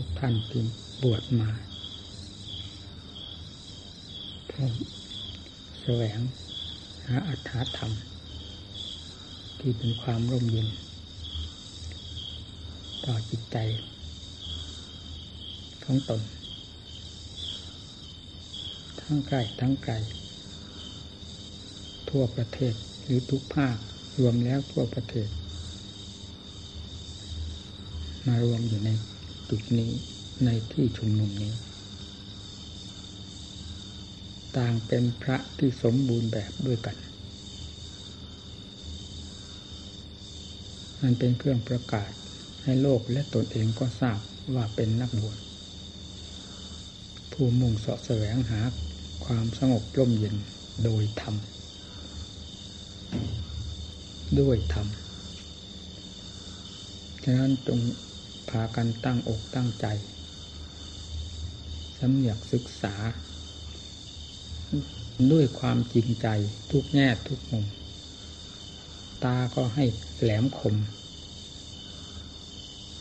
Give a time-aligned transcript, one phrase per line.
[0.00, 0.64] ทุกท่านที่
[1.02, 1.50] บวชมา
[4.46, 4.68] เพื่อ
[5.82, 6.20] แสวง
[7.06, 7.92] หาอัตถธรรม
[9.58, 10.68] ที่เป็นความร่มเย็น
[13.04, 13.56] ต่อจิตใจ
[15.84, 16.20] ของตน
[19.00, 19.94] ทั้งใกล้ทั้งไกล
[22.10, 23.76] ทั่วประเทศหรือทุกภาค
[24.18, 25.28] รวมแล้วทั่วประเทศ
[28.26, 28.90] มารวมอยู่ใน
[29.50, 29.92] จุดนี้
[30.44, 31.52] ในที่ชุมนุมนี้
[34.56, 36.96] ต่างเป็นพระที่สมบูรณ์แบบด้วยกัน
[41.02, 42.10] มันเป็นเครื่องประกาศ
[42.62, 44.18] ให้โลกและตนเองก็ทราบ
[44.54, 45.38] ว่าเป็นนักบวช
[47.32, 48.60] ผู้มุ่งเสาะแสวงหา
[49.24, 50.36] ความสงบร่มเย็น
[50.84, 51.34] โดยธรรม
[54.40, 54.86] ด้วยธรรม
[57.24, 57.80] ฉะนั้นจง
[58.50, 59.86] พากันตั้งอกตั้งใจ
[61.98, 62.94] สำเนียกศึกษา
[65.32, 66.28] ด้วยความจริงใจ
[66.70, 67.66] ทุกแง่ทุกมุม
[69.24, 69.84] ตาก็ให้
[70.20, 70.76] แหลมคม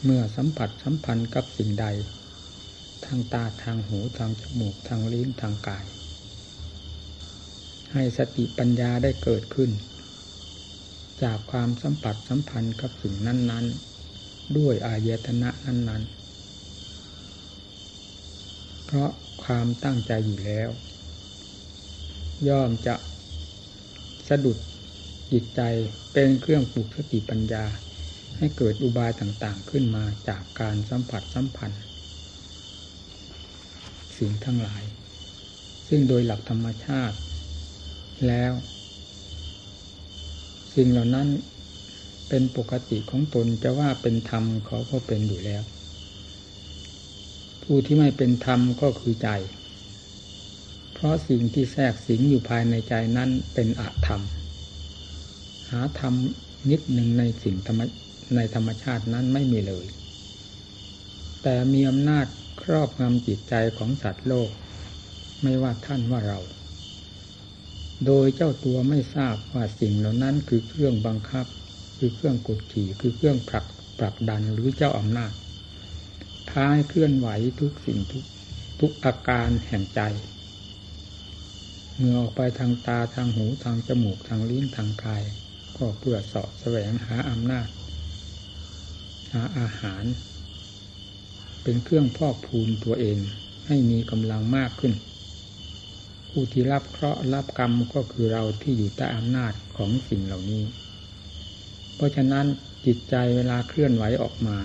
[0.04, 1.86] เมื่อสัมผัสสัมพันธ์กับสิ่งใด
[3.06, 5.86] ทางตาทางหูทางจมูกทางลิ้นทางกาย
[7.94, 9.72] ให้สติปัญญาได้เกิดขึ้น
[11.24, 13.95] จากความสัมผัสสัมพันธ์กับสิ่งนั้น ๆ
[14.58, 16.26] ด้วยอายตนะนั้นๆ
[18.86, 19.12] เพราะ
[19.44, 20.70] ความตั้งใจอยู่แล้ว
[22.48, 22.96] ย่อมจะ
[24.28, 24.58] สะดุด
[25.32, 25.62] จิตใจ
[26.14, 27.66] เป็นเครื่องปลุกสติปัญญา
[28.38, 31.84] ให้เกิดอุบายต่างๆขึ้นมาจากการสัมผัสสัมพันธ์
[34.18, 34.84] สิ่งทั้งหลาย
[35.88, 37.18] ซึ่งโดยหลักธรรมชาติ
[38.28, 38.52] แล้ว
[40.76, 41.28] สิ่งเหล่านั้น
[42.30, 45.64] เป็นปกติของตนจะว่าเป็นธรรมเขาก็เป็นอยู่แล้ว
[47.64, 49.30] ผู้ที่ไม่เป็นธรรมก็คือใจ
[50.94, 54.22] เพราะสิ่งที่แทรกสิงอยู่ภายในใจนั้นเป็นอาธรรม
[55.72, 56.14] หาธรรม
[56.70, 57.82] นิดหนึ่งในสิ่งธรรม
[58.36, 59.86] ในธรรมชาตินั้นไม่มีเลย
[61.44, 62.26] แต่มีอำนาจ
[62.62, 64.50] ครอบงำจิตใจของสัตว์โลก
[65.44, 66.40] ไม่ว่าท่านว่าเรา
[68.06, 71.46] โดยเจ้าตัวไม่ทราบว่าสิ่งเหล่านั้นคือเครื่องบังคับ
[71.98, 73.66] คือเครื่องกดขี่คือเครื่องผลัก
[74.00, 75.34] ผลักดันหรือเจ้าอำนาจ
[76.50, 77.28] พาให้เคลื่อนไหว
[77.60, 78.24] ทุกสิ่งทุก
[78.80, 80.02] ทุกอาการแห่งใจ
[81.98, 85.24] เมื่อออกไปทางตาทางหูทางจมูกทางลิ้นทางกาย
[85.78, 87.68] ก็เพื่อสาะแสวงหาอำนาจ
[89.34, 90.04] หาอาหาร
[91.64, 93.18] เป็นเครื่องพอกพูนตัวเอง
[93.68, 94.94] ให้มีกำลังมากขึ้น
[96.30, 100.64] ผู้ที่รับเคราะห์รับกรรมก็คือเราที่อยู่ใต้อำนาจของสิ่งเหล่านี้
[101.96, 102.46] เพราะฉะนั้น
[102.86, 104.58] จิตใจเวลาเคลื่อนไหวออกมา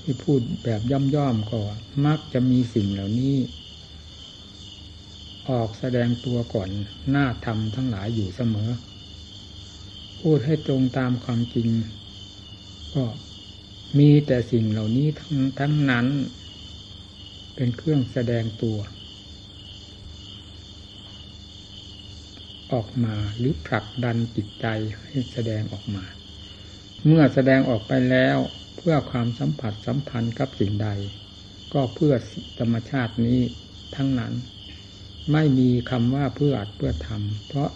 [0.00, 0.80] ที่พูดแบบ
[1.14, 1.58] ย่อมๆก็
[2.06, 3.36] มักจะมีสิ่งเหล่านี้
[5.50, 6.70] ออกแสดงตัวก่อน
[7.10, 8.70] หน้าธรรมทั้งหลายอยู่เสมอ
[10.20, 11.68] พูดให้ตรงตามความจริง
[12.94, 13.04] ก็
[13.98, 16.06] มีแต่สิ่งเหล่านี้ทั้งทั้งนั้น
[17.54, 18.76] เป็นเครื่องแสดงตัว
[22.72, 24.66] ออกมาหรือผลักดันจิตใจ
[25.04, 26.04] ให้แสดงออกมา
[27.04, 28.36] เมื่อแสดงออกไปแล้ว
[28.76, 30.88] เพื่อความสัมผัสสัมพันธ์กับสิ่งใด
[31.74, 32.14] ก็เพื่อ
[32.58, 33.40] ธรรมชาตินี้
[33.96, 34.32] ทั้งนั้น
[35.32, 37.70] ไม่มีคำว่าเพื่ออัดเพื่อทำเพราะ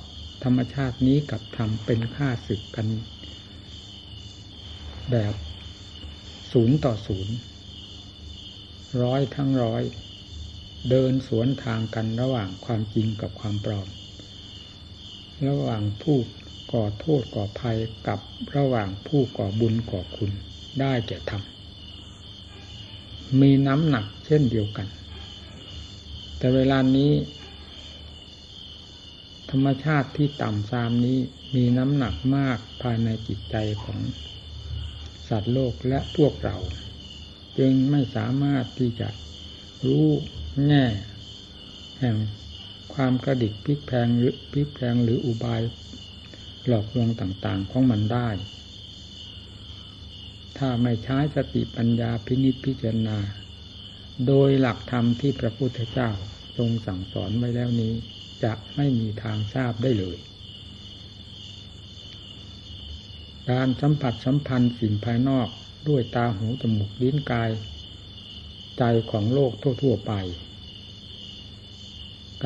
[0.45, 2.87] ธรรมชาตินี้กับธรรมเป็นค่าศึกกัน
[5.11, 5.34] แบบ
[6.53, 7.34] ศูนย์ต่อศูนย์
[9.03, 9.83] ร้อยทั้งร้อย
[10.91, 13.89] เดินสวนทางกันระหว่างความจริงกับความปลอม
[15.47, 16.19] ระหว่างผู้
[16.73, 17.78] ก่อโทษก่อภัย
[18.09, 18.21] กับ
[18.56, 20.31] ระหว่างผู้ก่อบุญก่อคุณ
[20.81, 21.43] ได้แก่ธรรม
[23.41, 24.87] มีน้ำหนักเช่นเดียวกัน
[26.39, 27.12] แต่เวลานี้
[29.51, 31.19] ธรรมชาติที่ต่ำซามนี้
[31.55, 33.98] มีน้ำหนักมากภายในจิตใจของ
[35.28, 36.57] สัตว์โลกและพวกเรา
[37.59, 39.09] จึงไม่สามารถที่จะ
[39.87, 40.07] รู้
[40.66, 40.84] แง่
[42.01, 42.16] แห่ง
[43.03, 45.63] ความกระดิกพลิกแพงหรือพลิกแพงหรืออุบาย
[46.67, 48.29] หลอกลวงต่างๆของมันได้
[50.59, 53.19] ถ้าไม่ใช้สติปัญญาพินิจพิจารณา
[54.27, 56.11] โดยหลักธรรมที่พระพุทธเจ้า
[56.57, 57.95] ทรงสั่งสอนไว้แล้วนี้
[58.45, 60.19] จะไม่มีทางทราบได้เลย
[63.51, 65.49] การสัมผัสสัมพันธ์สิ่งภายนอก
[65.89, 67.51] ด้วยตาหูจมูกลิ้นกาย
[68.79, 69.53] ใจของโลก
[69.83, 70.15] ทั่วๆไป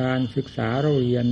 [0.01, 1.25] การศึกษาเราเรียน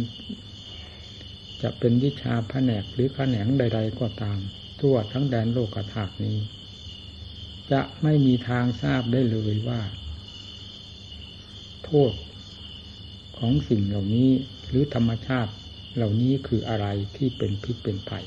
[1.62, 4.39] จะเป็นวิชาแผนกหรือแขนงใด ๆ ก็ตาม
[4.80, 6.38] ทั่วทั้งแดนโลกธาตุนี้
[7.71, 9.81] จะไม่มีทางทราบได้เลยว่า
[11.86, 12.13] โทษ
[13.38, 14.30] ของสิ่งเหล่านี้
[14.68, 15.51] หรือธรรมชาติ
[15.95, 18.25] เหล่านี้คืออะไรที่เป็นพิษเป็นภัย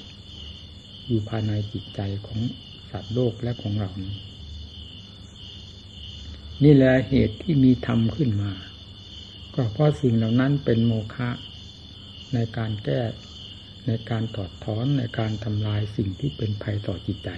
[1.07, 2.41] อยู่ภายในจิตใจของ
[2.91, 4.15] สัตว์โลกและของเรานี้
[6.65, 8.53] นี่แหละเหตุที่มีธรรมขึ้นมา
[9.57, 11.31] ก็เพราะสิ่งเหล่านั้นเป็นโมฆะ
[12.35, 13.03] ในการแก้
[13.87, 17.31] ในการถอดถอนในการทำลายสิ่งที่เป็นภัยต่อจิตใจ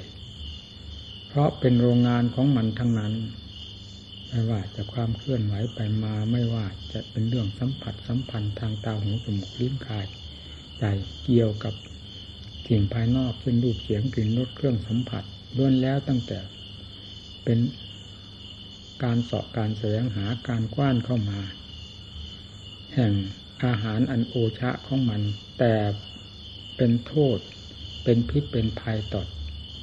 [1.27, 3.15] เพราะเป็นโรงงานของมันทั้งนั้น
[4.29, 10.07] ไม่ว่าจะความเคลื่อนไหวไปมาไม่ว่าจะเป็นเรื่องสัมผัสสัมพันธ์ทางตาหูจมูกลิ้นกาย
[10.79, 10.85] ใจ
[11.25, 11.75] เกี่ยวกับ
[12.69, 15.25] สิ่งภายนอกเช่นรูปเสียงกลิ่นรสเครื่องสัมผัส
[15.57, 16.39] ล้วนแล้วตั้งแต่
[17.45, 17.59] เป็น
[19.03, 21.41] การเสาะการแสวงหาการกว้านเข้ามา
[23.01, 23.17] แห่ง
[23.65, 25.23] อาหารอันโอชะของมัน
[25.59, 25.75] แต่
[26.77, 27.39] เป็นโทษ
[28.05, 29.23] เป็นพิษเป็นภัยต่อ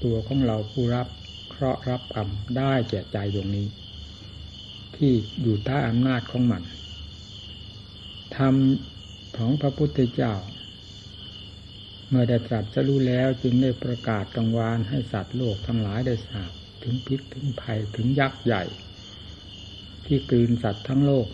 [0.03, 1.07] ตัวของเราผู้รับ
[1.49, 3.67] เคราะห์รับกรรมได้แก่ใจดวงนี้
[4.95, 6.63] ที่อยู่ใต้อำนาจของมัน
[8.37, 10.33] ทำของพระพุทธเจ้า
[12.09, 16.51] เมื่อได้ตรัสรู้แล้วจึงได้ประกาศกังวานให้สัตว์โลกทั้งหลายได้ทราบ
[16.83, 18.63] ถึงพิษถึงภัยถึงยักษ์ใหญ่
[20.05, 21.27] ที่กลืนสัตว์ทั้งโลก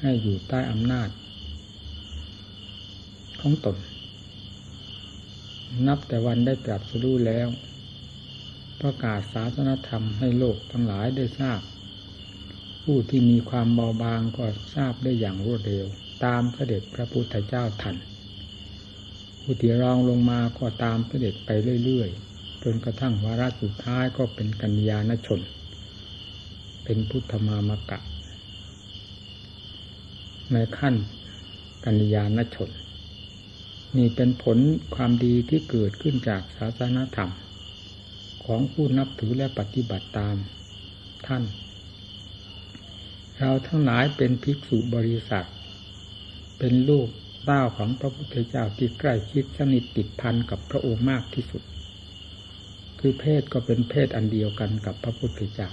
[0.00, 1.08] ให้อยู่ใต้อำนาจ
[3.40, 3.76] ของตน
[5.86, 7.48] นับแต่วันได้ตรัสรู้แล้ว
[8.80, 11.60] ประกาศศาสนธรรมให้โลกทั้งหลายได้ทราบ
[12.84, 15.86] ผู้ที่มีความเบาบางก็ทราบได้อย่างรวดเร็ว
[16.24, 17.96] ตามเสด็จพระพุทธเจ้าทัน
[19.42, 21.50] ผู้ที่รองลงมาก็ตามเสด็จไป
[21.84, 25.40] เรื่อยๆ จนกระทั่งวาระสุดท้ายก็เป็นกัญญาณชน
[26.84, 27.98] เป็นพุทธมามกะ
[30.52, 30.94] ในขั้น
[31.84, 32.70] กัญญาณชน
[33.96, 34.58] นี่เป็นผล
[34.94, 37.32] ความดีที่เกิดขึ้นจากศาสนาธรรม
[38.44, 40.36] ของผู้นับถือและปฏิบัติตาม
[41.26, 41.44] ท่าน
[43.38, 45.46] เราทั้งหลายเป็นภิกษุบริษัท
[46.58, 47.08] เป็นลูก
[47.44, 51.62] เต้าของพระพุทธเจ้าที่ใกล้ชิดสนิทติดพันกับพระองค์มากที่สุด
[53.00, 55.70] คือเพศก็เป็นเพศอันเดียวกันกับพระพุทธเจ้า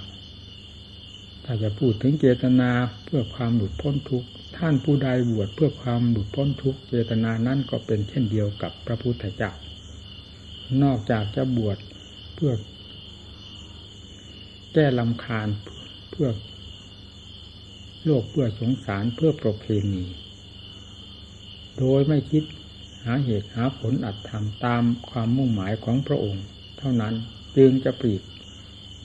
[1.46, 2.70] ถ้าจะพูดถึงเจตนา
[3.04, 9.52] เพื่อความหลุดพ้นทุกข์ท่านผู้ใดบวชเพื่อความหลุดพ้นทุกเจตนานั้นก็เป็นเช่นเดียวกับพระพุทธเจ้า
[10.84, 11.78] นอกจากจะบวช
[12.36, 12.52] เพื่อ
[14.74, 15.48] แก้ลำคาญ
[16.12, 16.30] เพื่อ
[18.06, 20.06] โลกเพื่อสงสารเพื่อประเพณี
[21.78, 22.44] โดยไม่คิด
[23.04, 26.46] หาเหตุหาผลอัดทำตามความมุ่งหมายของพระองค์
[26.78, 27.14] เท่านั้น
[27.58, 28.22] จึงจะปลีก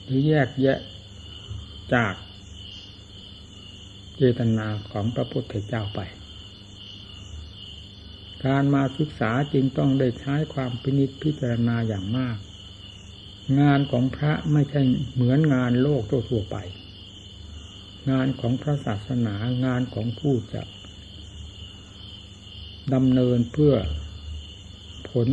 [0.04, 0.78] หรือแยกแยะ
[1.94, 2.14] จาก
[4.22, 6.00] เจตนาของพระพุทธเจ้าไป
[8.46, 12.36] การมาศึกษาจึงต้องได้ใช้ความพินิจพิจารณาอย่างมาก
[13.60, 14.80] งานของพระไม่ใช่
[15.14, 16.56] เหมือนงานโลกทั่วไป
[18.10, 19.34] งานของพระศาสนา
[19.64, 20.62] งานของผู้จะ
[22.94, 23.74] ดำเนินเพื่อ
[25.10, 25.28] ผล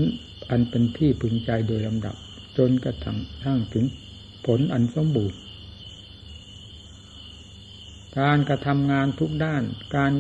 [0.50, 2.16] อันเป็นที่พึงใจโดยลำดับ
[2.58, 3.86] จนกระทั่งถึง
[4.46, 5.38] ผลอันสมบูรณ์
[8.20, 9.64] การกระทำงานทุกด้าน
[9.96, 10.14] การ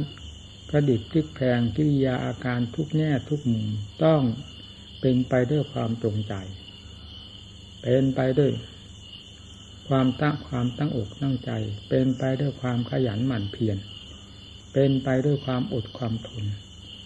[0.71, 3.67] กระดิกพลิกแพงกิริยาอาการทุกแง่ทุกมุม
[4.03, 4.21] ต้อง
[5.01, 6.33] เป็นไปด้วยความตรงใจ
[7.81, 8.51] เป็นไปด้วย
[9.87, 11.51] ความตั้งความตั้งอกตั้งใจ
[11.89, 13.77] เป็นไปด้วยความขยันหมั่นเพียร
[14.73, 16.45] เป็นไปด้วยความอดความทน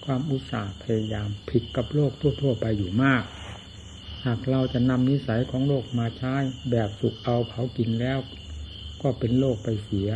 [0.05, 3.23] ความอุตสาห์พยายามผิดกับโลกทั่ว ๆ ไปอยู่มาก
[4.25, 6.35] หากเราจะนำนิสัยของโลกมาใช้
[6.71, 8.19] แบบสุกเอาเผากินแล้ว
[9.01, 10.09] ก็เป็นโลกไปเสีย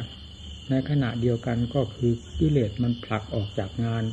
[0.70, 4.04] ในขณะเดียวกันก็คือกิเลสมันผลักออกจากงาน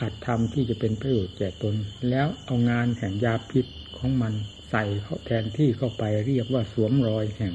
[0.00, 1.74] อัดทำที่จะเป็นประโยชน์แก่ตน
[2.10, 3.66] แล้วเอางานแห่งยาพิษ
[3.96, 4.32] ของมัน
[4.70, 7.54] ใส่เข้าแทนที่เข้าไปเรียกว่าสวมรอยแห่ง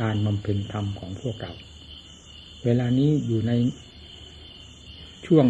[0.00, 1.52] การบำเพ็ญธรรมของพวกเรา
[2.64, 3.52] เวลานี้อยู่ใน
[5.26, 5.46] ช่วง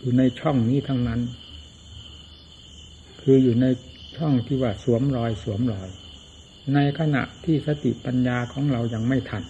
[0.00, 1.20] อยู่ในช่องนี้ทั้งนั้น
[3.22, 3.66] คืออยู่ใน
[4.16, 5.88] ช่องที่ว่าสวมรอยสวมรอย
[6.74, 9.42] ในขณะที่สติปัญญาของเรายังไม่ทัน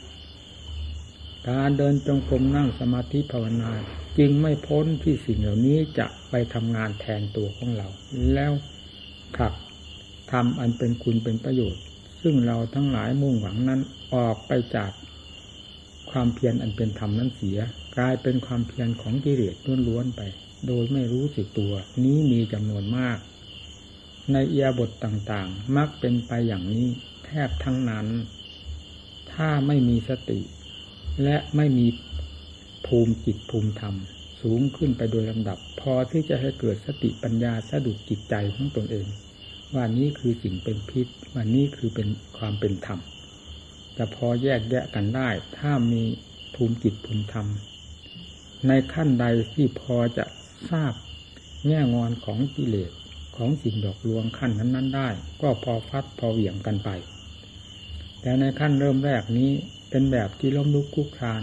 [1.49, 3.73] การเดินจงกรมนั่งสมาธิภาวนา
[4.19, 7.89] จึงไม่พ้นที่สิ่งเหล่านี้จะไปทำงานแทนตัวของเรา
[8.35, 8.53] แล้ว
[9.39, 9.53] ขับ
[10.33, 11.83] ทำอันเป็นคุณเป็นประโยชน์
[12.23, 13.81] ซึ่งเราทั้งหลายมุ่งหวังนั้น
[14.15, 14.91] ออกไปจาก
[16.11, 17.59] ความเพียรอันเป็นธรรมนั้นเสีย
[17.97, 19.57] กลายเป็นความเพียรของกิเลส
[19.89, 20.21] ล้วนๆไป
[20.67, 21.73] โดยไม่รู้สึกตัว
[22.05, 23.19] นี้มีจำนวนมาก
[24.33, 26.87] ในเอียบทต่างๆ มักเป็นไปอย่างนี้
[27.25, 28.07] แทบทั้งนั้น
[29.33, 30.41] ถ้าไม่มีสติ
[31.23, 31.87] และไม่มี
[32.87, 33.95] ภูมิจิตภูมิธรรม
[34.41, 39.07] สูงขึ้นไปโดยลำดับ พอที่จะให้เกิดสติปัญญาสะดุดจิตใจของตนเอง
[39.75, 42.99] ว่านี้คือสิ่งเป็นพิษว่านี้คือเป็นความเป็นธรรม
[43.97, 45.29] จะพอแยกแยะกันได้
[45.59, 46.03] ถ้ามี
[46.55, 47.47] ภูมิจิตภูมิธรรม
[48.69, 50.25] ในขั้นใดที่พอจะ
[50.71, 50.93] ทราบ
[51.67, 52.91] แง่งอนของกิเลส
[53.37, 55.09] ของสิ่งดอกลวงขั้นนั้น ๆ ได้
[55.43, 56.91] ก็พอฟัดพอเหวี่ยงกันไป
[58.23, 59.51] แต่ในขั้นเริ่มแรกนี้
[59.91, 61.43] เป็นแบบที่ล้มลุกคุกคราน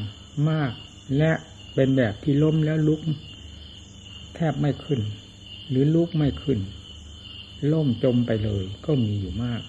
[0.49, 0.71] มาก
[1.17, 1.31] และ
[1.75, 3.01] เป็นแบบที่ล้มแล้วลุก
[4.35, 5.01] แทบไม่ขึ้น
[5.69, 6.59] หรือลุกไม่ขึ้น
[7.73, 9.61] ล่มจมไปเลยก็มีอยู่มาก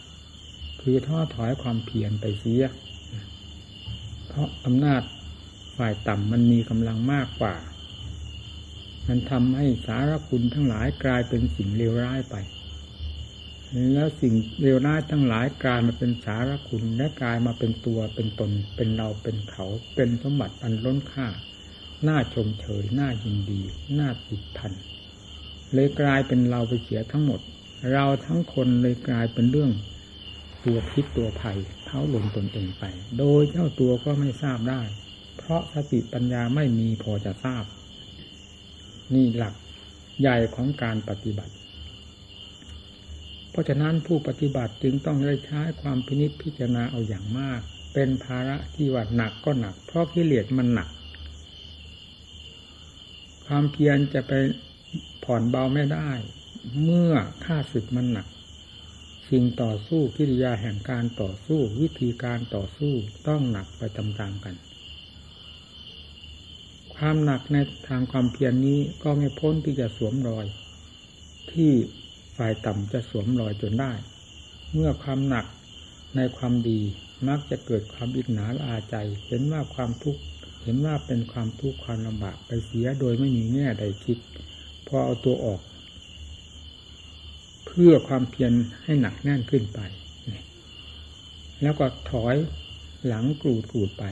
[0.81, 2.65] คือท้อถอยความเพียรไปเสีย
[4.27, 5.03] เพราะอำนาจ
[5.77, 7.55] ฝ่ายต่ำมันมีกำลังมากกว่า
[9.09, 12.35] มันทำให้สารคุณทั้งหลายกลายเป็นสิ่งเลวร้ายไป
[13.93, 21.29] แล้วสิ่งเลวร้ายทั้งหลายกลายมาเป็นสารคุณและกลายมาเป็นตัวเป็นตน เป็นเราเป็นเขา เป็นสมบัติอันล้นค่า
[22.09, 23.63] น่าชมเชยน่ายินดี
[23.99, 24.73] น่าติดพัน
[25.73, 27.41] เลยกลายเป็นเราไปเสียทั้งหมด
[27.93, 29.71] เราทั้งคนเลยกลายเป็นเรื่อง
[30.65, 32.85] ตัวพิษตัวภัยเท้าลงตนเองไป
[33.19, 34.83] โดยเจ้าตัวก็ไม่ทราบได้
[35.39, 37.65] เพราะสติปัญญาไม่มีพอจะทราบ
[39.15, 39.55] นี่หลัก
[40.21, 41.53] ใหญ่ของการปฏิบัติ
[43.61, 47.61] ราะฉะนั้นผู้ปฏิบัติจึงต้องได้ใช้ความพินิจพิจารณาเอาอย่างมาก
[47.95, 50.89] เป็นภาระที่ว่าหนักก็หนัก เพราะกิเลสมันหนัก
[53.47, 54.33] ความเพียรจะไป
[55.25, 56.11] ผ่อนเบาไม่ได้
[56.83, 57.13] เมื่อ
[57.45, 58.27] ค่าศึกมันหนัก
[59.31, 62.93] สิ่งต่อสู้กิริยาแห่งการต่อสู้ วิธีการต่อสู้
[63.29, 64.55] ต้องหนักไปตามๆกัน
[66.95, 67.57] ความหนักใน
[67.89, 70.47] ทางความเพียรนนี้ก็ไม่พ้นที่จะสวมรอย
[71.53, 71.73] ที่
[72.43, 73.93] ฝ่ายต่ำจะสวมรอยจนได้
[74.73, 75.47] เมื่อความหนัก
[76.17, 76.81] ในความดี
[77.29, 80.21] มักจะเกิดความอิจฉาละอาใจ เห็นว่าความทุกข์
[80.63, 84.19] เห็นว่าเป็นความทุกข์ความลำบากไปเสียโดยไม่มีแง่ใดคิด
[84.87, 85.61] พอเอาตัวออก
[87.67, 88.53] เพื่อความเพียร
[88.85, 89.81] ให้หนักแน่นขึ้นไป
[91.63, 92.37] แล้วก็ถอย
[93.07, 94.05] หลังกรูดกรูดไป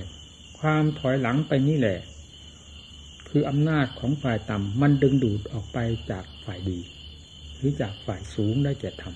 [0.59, 1.99] ความถอยหลังไปนี่แหละ
[3.29, 5.79] คืออำนาจของฝ่ายต่ำมันดึงดูดออกไป
[6.11, 6.81] จากฝ่ายดี
[7.59, 9.15] หรือจากฝ่ายสูงได้แก่ธรรม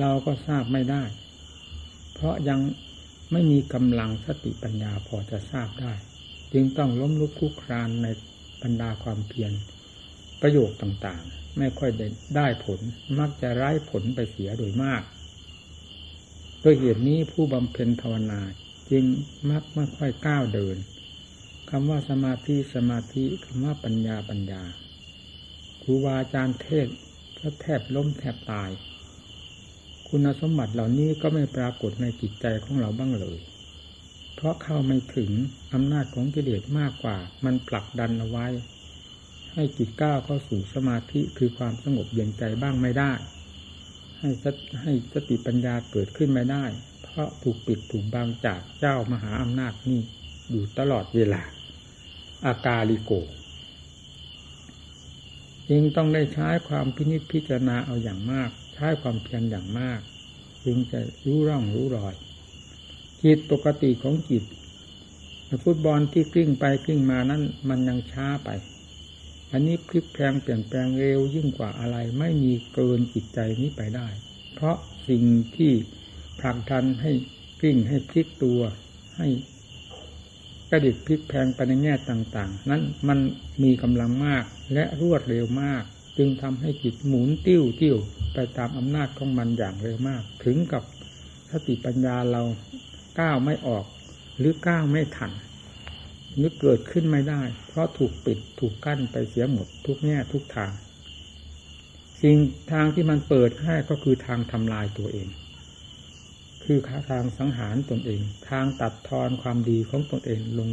[0.00, 1.04] เราก็ทราบไม่ได้
[2.14, 2.60] เพราะยัง
[3.32, 5.92] ไม่มีกำลังสติปัญญาพอจะทราบได้
[6.52, 8.06] จึงต้องล้มลุกคุกครานใน
[8.62, 9.52] บรรดาความเพียร
[10.42, 12.80] ประโยชน์ต่างๆ ไม่ค่อยได้ได้ผล
[13.18, 15.02] มักจะไร้ผลไปเสียโดยมาก
[16.62, 18.40] ด้วยเหตุนี้ผู้บำเพ็ญภาวนา
[18.90, 19.04] จึง
[19.50, 20.76] มักไม่ค่อยก้าวเดิน
[21.70, 24.62] คำว่าสมาธิสมาธิคำว่าปัญญาปัญญา
[25.82, 26.86] ครูบาอาจารย์เทศ
[27.38, 28.70] ก็แทบล้มแทบตาย
[30.08, 33.38] คุณสมบัติเหล่านี้ก็ไม่ปรากฏในจิตใจของเราบ้างเลย
[34.34, 35.30] เพราะเข้าไม่ถึง
[35.72, 38.46] อำนาจของกิเลสมากกว่า มันผลักดันเอาไว้
[39.52, 43.12] ให้จิตก้าวเข้าสู่สมาธิคือความสงบเย็นใจบ้างไม่ได้
[44.18, 44.30] ให้
[44.82, 46.64] ให้สติปัญญาเกิดขึ้นไม่ได้
[47.02, 50.00] เพราะถูกปิดถูกบังจากเจ้ามหาอำนาจนี่
[50.50, 51.42] อยู่ตลอดเวลา
[52.46, 53.12] อากาลิโก
[55.70, 60.00] จึงต้องได้ใช้ความพินิจพิจารณาเอาอย่างมาก ใช้ความเพียรอย่างมาก
[60.64, 62.14] จึงจะรู้ร่องรู้รอย
[63.24, 64.44] จิตปกติของจิต
[65.64, 68.50] ฟุตบอลที่กลิ้งไปกลิ้งมานั้นมันยังช้าไป
[69.52, 74.08] อันนี้พลิกแปลงเปลี่ยนแปลงเร็วยิ่งกว่าอะไรไม่มีเกินจิตใจนี้ไปได้
[74.54, 74.76] เพราะ
[75.08, 75.24] สิ่ง
[75.56, 75.72] ที่
[76.40, 77.12] ผลักดันให้
[77.60, 78.60] กลิ้งให้พลิกตัว
[79.16, 79.28] ให้
[80.74, 83.18] กระดิกพลิกแพงไปในแง่ต่าง ๆ นั้นมัน
[83.62, 85.82] มีกำลังมากและรวดเร็วมาก
[86.18, 87.96] จึงทำให้จิตหมุนติ้วติ้ว
[88.34, 90.82] ไปตามอำนาจของมันอย่างเร็วมาก ถึงกับ
[91.50, 92.42] สติปัญญาเรา
[93.20, 93.84] ก้าวไม่ออก
[94.38, 95.32] หรือก้าวไม่ทัน
[96.42, 100.72] นึกเกิดขึ้นไม่ได้ เพราะถูกปิดถูกกั้นไปเสียหมดทุกแง่ทุกทาง
[102.22, 102.36] สิ่ง
[102.72, 105.28] ทางที่มันเปิดให้ก็คือทางทำลายตัวเอง
[106.74, 110.70] คือทางสังหารตนเอง ทางตัดทอนความดีของตนเองลง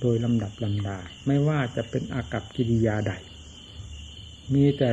[0.00, 3.12] โดยลำดับลำดา ไม่ว่าจะเป็นอากับกิริยาใด
[4.54, 4.90] มีแต่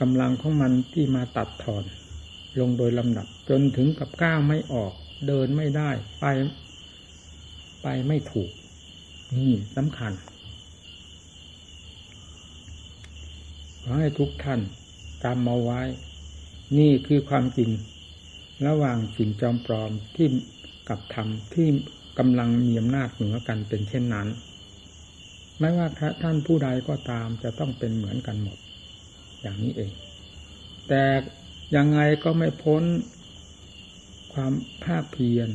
[0.00, 1.84] กำลังของมันที่มาตัดทอน
[2.60, 4.92] ลงโดยลำดับ จนถึงกับก้าวไม่ออก
[5.26, 6.24] เดินไม่ได้ ไป
[7.82, 8.50] ไปไม่ถูก
[9.36, 10.12] นี่สำคัญ
[13.82, 14.60] ขอให้ทุกท่าน
[15.22, 15.82] จำมาไว้
[16.78, 17.70] นี่คือความจริง
[18.66, 20.28] ระหว่างสิ่งจอมปลอมที่
[20.88, 21.68] กับธรรมที่
[22.18, 24.28] กำลังมีอำนาจเหนือกันเป็นเช่นนั้น
[25.60, 28.58] ไม่ว่าพระท่านผู้ใดก็ตามจะต้องเป็นเหมือนกันหมด
[29.42, 29.92] อย่างนี้เอง
[30.88, 31.04] แต่
[31.76, 32.82] ยังไงก็ไม่พ้น
[34.32, 34.52] ความ
[34.84, 35.48] ภาคเพียร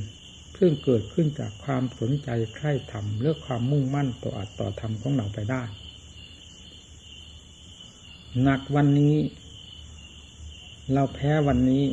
[0.58, 5.64] ซึ่งเกิดขึ้นจากความสนใจใคร่ธรรมเลือกความมุ่งมั่นต่ออัตต่อธรรมของเราไปได้
[8.44, 9.16] หนักวันนี้
[10.94, 11.84] เราแพ้วันนี้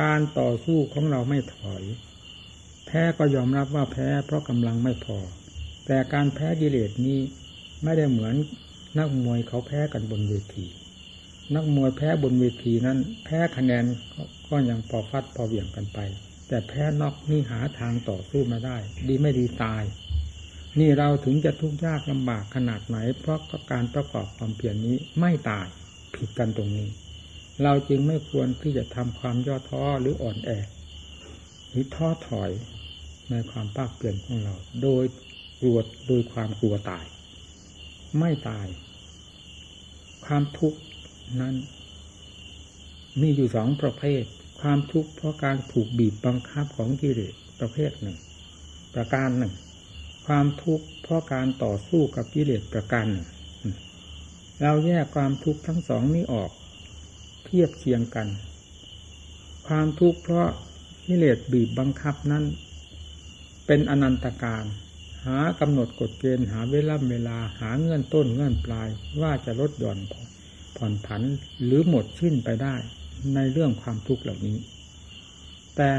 [0.00, 1.82] การต่อสู้ของเราไม่ถอย
[2.86, 5.18] แพ้ก็ยอมรับว่าแพ้เพราะกำลังไม่พอ
[5.86, 7.18] แต่การแพ้กิเลสนี้
[7.84, 8.34] ไม่ได้เหมือน
[8.98, 10.66] นักมวยเขาแพ้กันบนเวที
[11.54, 13.84] นักมวยแพ้บนเวทีนั้น แพ้คะแนน
[14.48, 15.98] ก็ยังพอฟัดพอเหวี่ยงกันไป
[16.48, 18.76] แต่แพ้นอกนี่หาทางต่อสู้มาได้
[19.08, 19.82] ดีไม่ดีตาย
[20.78, 23.38] นี่เราถึงจะทุกข์ยากลำบากขนาดไหน เพราะ
[23.70, 25.66] การประกอบความเพียรนนี้ไม่ตาย
[26.14, 26.88] ผิดกันตรงนี้
[27.62, 30.50] เราจึงไม่ควรที่จะทำความย่อท้อหรืออ่อนแอ
[31.68, 32.50] หรือท้อถอย
[33.30, 35.04] ในความภาคเปลี่ยนของเรา โดย
[35.60, 37.04] กลัวโดยความกลัวตาย
[38.18, 38.66] ไม่ตาย
[40.26, 40.78] ความทุกข์
[41.40, 41.54] นั้น
[43.20, 44.22] มีอยู่สองประเภท
[44.60, 48.16] ความทุกข์เพราะการถูกบีบบังคับของกิเลสประเภทหนึ่ง
[48.94, 49.54] ประการหนึ่ง
[50.26, 53.26] ความทุกข์เพราะการต่อสู้กับกิเลสประการหนึ่ง
[54.62, 56.50] เราแยกความทุกข์ทั้งสองนี้ออก
[57.56, 58.28] ทียบเคียงกัน
[59.66, 60.48] ความทุกข์เพราะ
[61.06, 62.44] กิเลสบีบบังคับนั้น
[63.66, 64.64] เป็นอนันตการ
[65.26, 68.88] หากำหนดกฎเกณฑ์หาเวลาเวลาหาเงื่อนต้นเงื่อนปลาย
[69.20, 69.98] ว่าจะลดหย่อน
[70.76, 71.22] ผ่อนผัน
[71.64, 72.74] หรือหมดสิ้นไปได้
[73.34, 74.58] ในเรื่องความทุกข์เหล่านี้
[75.76, 75.90] แต่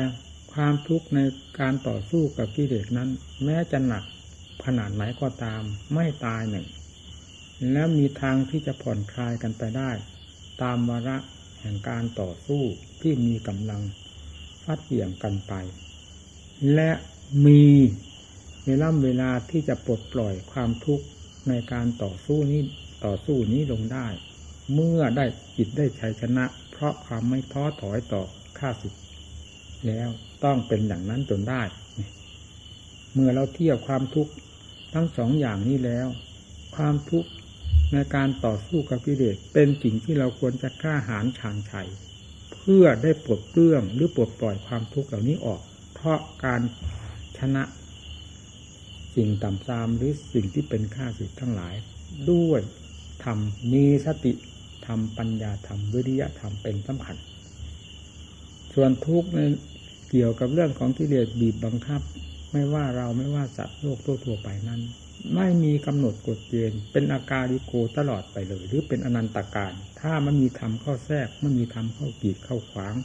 [0.53, 1.19] ความทุกข์ใน
[1.59, 3.09] การต่อสู้กับกิเลสนั้น
[3.43, 4.03] แม้จะหนัก
[4.65, 5.61] ขนาดไหนก็ตาม
[5.93, 6.67] ไม่ตายหนึ่ง
[7.71, 9.91] แล้วมีทางที่จะผ่อนคลายกันไปได้
[10.63, 11.17] ตามวาระ
[11.65, 12.63] ห่งการต่อสู้
[13.01, 13.81] ที่มีกำลัง
[14.63, 15.53] ฟัดเบี่ยงกันไป
[16.73, 16.91] และ
[17.45, 17.63] มี
[18.65, 21.05] เวลาเวลาที่จะปลดปล่อยความทุกข์
[21.49, 22.61] ในการต่อสู้นี้
[23.05, 24.07] ต่อสู้นี้ลงได้
[24.73, 25.25] เมื่อได้
[25.57, 28.23] จิตได้ชัยชนะ เพราะความไม่ท้อถอยต่อ
[28.59, 28.95] ข้าศึก
[29.87, 30.09] แล้ว
[30.43, 31.61] ต้องเป็นอย่างนั้นจนได้
[33.13, 34.31] เมื่อเราเทียบความทุกข์
[34.93, 36.07] ทั้งสองอย่างนี้แล้ว
[36.75, 37.29] ความทุกข์
[37.95, 41.89] ในการต่อสู้กับกิเลสเป็นสิ่งที่เราควรจะกล้าหาญชางชัย
[42.53, 45.61] เพื่อได้ปลดเปลื้องหรือปลดปล่อยความทุกข์เหล่านี้ออก
[45.95, 46.61] เพราะการ
[47.37, 47.63] ชนะ
[49.15, 51.75] สิ่งต่ำซามหรือสิ่งที่เป็นข้าศึกทั้งหลาย
[52.31, 52.61] ด้วย
[53.23, 54.33] ทำมีสติ
[54.87, 57.17] ทำปัญญาทำวิริยะธรรมเป็นสำคัญ
[58.73, 59.39] ส่วนทุกข์ใน
[60.09, 62.01] เกี่ยวกับเรื่องของกิเลสบีบบังคับ
[62.51, 64.81] ไม่ว่าเราไม่ว่าสัตว์โลกทั่วไปนั้น
[65.35, 72.95] ไม่มีกำหนดกฎเกณฑ์เป็นอาการิโกตลอดไปเลย หรือเป็นอนันตการ ถ้ามันมีธรรมเข้าแทรกไมันมีธรรมเข้ากีดเข้าขวาง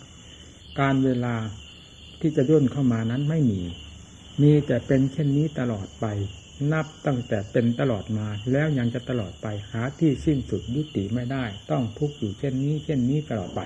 [0.80, 1.36] การเวลา
[2.20, 3.62] ที่จะย่นเข้ามานั้นไม่มี
[4.42, 6.06] มีแต่เป็นเช่นนี้ตลอดไป
[6.72, 13.60] นับตั้งแต่เป็นตลอดมา แล้วยังจะตลอดไปหาที่สิ้นสุดยุติไม่ได้ ต้องทุกข์อยู่เช่นนี้ เช่นนี้ตลอดไป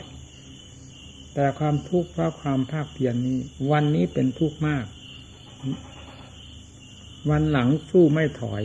[1.34, 3.38] แต่ความทุกข์เพราะความภาคเพียรนนี้
[3.70, 4.84] วันนี้เป็นทุกข์มาก
[7.30, 8.62] วันหลังสู้ไม่ถอย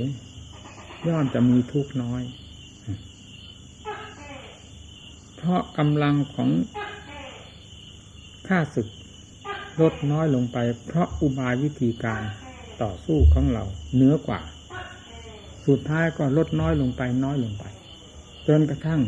[1.08, 2.22] ย่อมจะมีทุกข์น้อย
[5.36, 6.50] เพราะกำลังของ
[8.48, 8.88] ข้าศึก
[9.82, 12.22] ลดน้อยลงไป เพราะอุบายวิธีการ
[12.84, 14.42] ต่อสู้ของเราเหนือกว่า
[15.68, 17.64] สุดท้ายก็ลดน้อยลงไปน้อยลงไป
[18.48, 19.02] จนกระทั่ง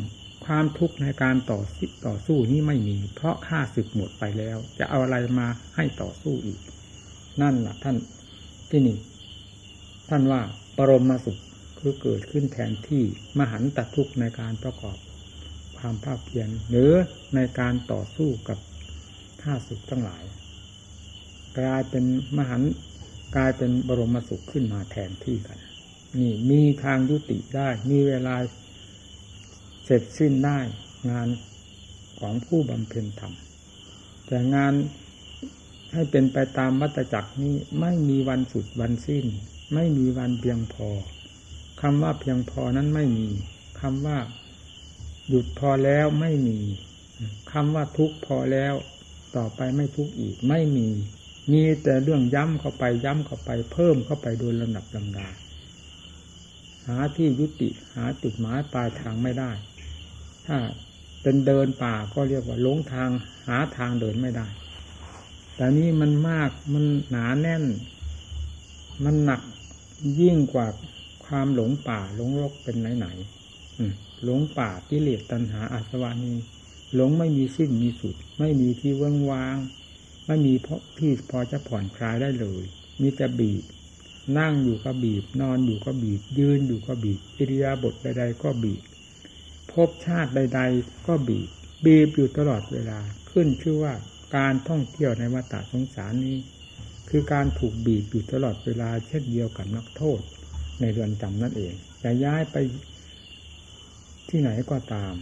[0.45, 1.59] ความทุกข์ในการต่อ
[2.07, 6.59] ต่อสู้นี้ไม่มี เพราะข้าศึกหมดไปแล้ว จะเอาอะไรมาให้ต่อสู้อีก
[7.41, 7.97] นั่นแหละท่าน
[8.69, 8.97] ที่นี่
[10.13, 10.41] ท่านว่า
[10.77, 11.39] ปรมมาสุข
[11.79, 13.03] คือเกิดขึ้นแทนที่
[13.39, 14.97] มหันตทุกข์ในการประกอบ
[15.77, 16.91] ความภาคเพียรหรือ
[17.35, 18.59] ในการต่อสู้กับ
[19.41, 20.23] ท่าสุขทั้งหลาย
[21.59, 22.05] กลายเป็น
[22.37, 22.61] มหัน
[23.35, 25.59] กลายเป็นบรมสุขขึ้นมาแทนที่กัน
[26.19, 28.35] นี่มีทางยุติได้ มีเวลา
[29.85, 30.59] เสร็จสิ้นได้
[31.11, 31.27] งาน
[32.19, 33.33] ของผู้บำเพ็ญธรรม
[34.25, 34.73] แต่งาน
[35.93, 39.27] ให้เป็นไปตามวัตจักรนี้ไม่มีวันสุดวันสิ้น
[39.73, 40.89] ไม่มีวันเพียงพอ
[41.81, 43.27] คำว่าเพียงพอนั้นไม่มี
[43.81, 44.17] คำว่า
[45.29, 46.59] หยุดพอแล้วไม่มี
[47.51, 48.73] คำว่าทุกพอแล้ว
[49.35, 50.87] ต่อไปไม่ทุกอีกไม่มี
[51.51, 55.27] มีแต่เรื่องย้ำเข้าไปย้ำเข้าไป เพิ่มเข้าไปโดยลำดับลำดา
[56.87, 59.51] หาที่ยุติหาจุดหมายปลายทางไม่ได้
[60.45, 60.57] ถ้า
[61.21, 63.09] เป็นเดินป่าก็เรียกว่าหลงทาง
[63.47, 64.47] หาทางเดินไม่ได้
[65.55, 67.63] แต่นี้มันมากมันหนาแน่น
[69.03, 69.41] มันหนัก
[70.19, 70.67] ยิ่งกว่า
[71.25, 76.33] ความหลงป่าหลงรกเป็นไหนไหลงป่ากิเลสตัณหาอาสวานี
[76.95, 79.57] หลงไม่มีสิ้นมีสุด ไม่มีที่ว่างวาง
[80.27, 82.63] ไม่มีเพราะที่พอจะผ่อนคลายได้เลย
[83.01, 83.63] มีแต่บีบ
[84.37, 88.81] นั่งอยู่ก็บีบ นอนอยู่ก็บีบ ยืนอยู่ก็บีบอิริยาบถใด ๆ ก็บีบ
[89.71, 91.49] พบชาติใด ๆ ก็บีบ
[91.85, 92.99] บีบอยู่ตลอดเวลา
[93.31, 93.93] ขึ้นชื่อว่า
[94.35, 96.37] การท่องเที่ยวในวัฏสงสารนี้
[97.13, 100.19] คือการถูกบีบอยู่ตลอดเวลาเช่นเดียวกับนักโทษ
[100.79, 102.55] ในเรือนจำนั่นเองจะย้ายไป
[104.29, 105.13] ที่ไหนก็ตาม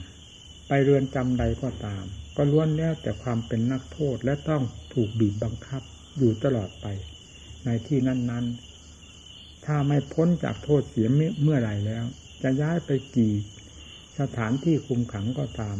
[0.67, 2.03] ไปเรือนจำใดก็ตาม
[2.37, 5.81] ก็ล้วนแล้วแต่ความเป็นนักโทษและต้องถูกบีบบังคับ
[6.17, 6.85] อยู่ตลอดไป
[7.65, 11.07] ในที่นั้น ๆ ถ้าไม่พ้นจากโทษเสีย
[11.41, 12.05] เมื่อไหร่แล้ว
[12.43, 13.33] จะย้ายไปกี่
[14.19, 15.77] สถานที่คุมขังก็ตาม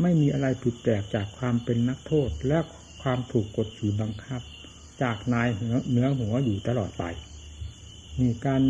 [0.00, 2.58] ไม่มีอะไรผิดแปลกจากความเป็นนักโทษและ
[3.02, 4.42] ความถูกกดขี่บังคับ
[5.02, 5.48] จากนาย
[5.90, 7.04] เหนือหัวอยู่ตลอดไป
[8.20, 8.62] มีการ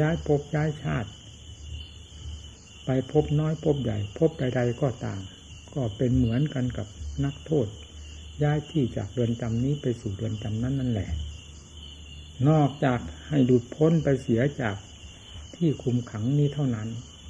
[0.00, 1.10] ย้ายภพย้ายชาติ
[2.84, 5.20] ไปพบน้อยพบใหญ่พบใด ๆ ก็ต่าม
[5.74, 6.86] ก็เป็นเหมือนกันกับ
[7.24, 7.66] นักโทษ
[8.42, 11.10] ย้ายที่จากเรือนจำนี้ไปสู่เรือนจำนั้นนั่นแหละ
[12.48, 14.76] นอกจากให้ดูดพ้นไปเสียจาก
[15.54, 16.88] ที่คุมขังนี้เท่านั้น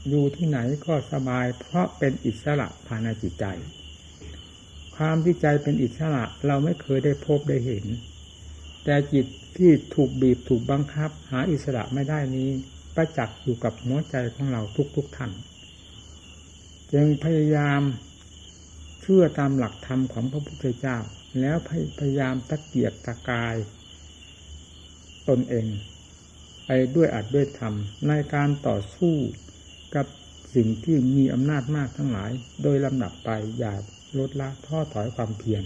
[0.08, 3.44] อยู่ที่ไหนก็สบายเพราะเป็นอิสระภายในจิตใจ
[4.96, 7.84] ความที่ใจเป็นอิสระเราไม่เคยได้พบได้เห็น
[8.88, 9.26] แต่จิต
[9.58, 12.50] ที่ถูกบีบถูกบังคับ หาอิสระไม่ได้นี้
[12.94, 14.62] ประจักษ์อยู่กับหัวใจของเรา
[14.96, 15.32] ทุกๆทท่าน
[16.92, 17.82] จึงพยายาม
[19.00, 20.96] เชื่อตามหลักธรรมของพระพุทธเจ้า
[21.40, 21.56] แล้ว
[21.98, 23.56] พยายามตะเกียกตะกาย
[25.28, 25.66] ตนเอง
[26.66, 27.74] ไปด้วยอัดด้วยธรรม
[28.08, 29.16] ในการต่อสู้
[29.94, 30.06] กับ
[30.54, 32.30] สิ่งที่มีอำนาจมากทั้งหลาย
[32.62, 33.74] โดยลำดับไปอย่า
[34.18, 35.64] ลดละท้อถอยความเพียร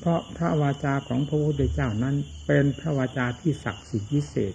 [0.00, 4.54] เพราะพระวาจาของพระพุทธเจ้านั้น เป็นพระวาจาที่ศักดิ์สิทธิ์วิเศษ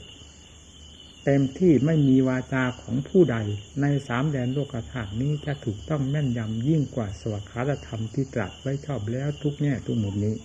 [1.23, 3.37] เต็มที่ไม่มีวาจาของผู้ใด
[3.81, 10.35] ในสามแดนโลกธาตุนี้จะถูกต้องแม่นยำยิ่งกว่าสวขาธรรมที่ตรัสไว้ชอบแล้วทุกแง่ทุกมุมนี้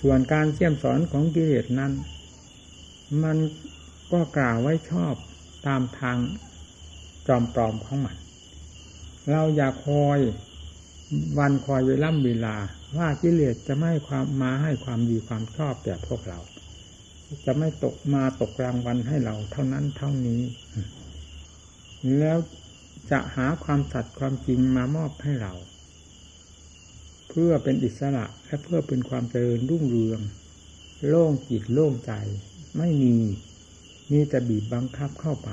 [0.00, 1.92] ส่วนการเสี่ยมสอนของกิเลสนั้น
[3.22, 3.38] มัน
[4.12, 5.14] ก็กล่าวไว้ชอบ
[5.66, 6.18] ตามทาง
[7.26, 8.16] จอมปลอมของมัน
[9.30, 10.18] เราอย่าคอย
[11.38, 12.56] วันคอยเวล่ำเวลา
[12.96, 16.40] ว่ากิเลสจะไม่ความมาให้ความดีความชอบแก่พวกเรา
[17.44, 20.42] จะไม่ตกมาตกรางวัลให้เราเท่านั้นเท่านี้
[22.18, 22.38] แล้ว
[23.10, 25.54] จะหาความสัตย์ความจริงมามอบให้เรา
[27.28, 30.20] เพื่อเป็นอิสระและเพื่อเป็นความเจริญรุ่งเรือง
[31.08, 32.12] โล่งจิตโล่งใจ
[32.78, 33.16] ไม่มี
[34.12, 35.50] มีแต่บีบบังคับเข้าไป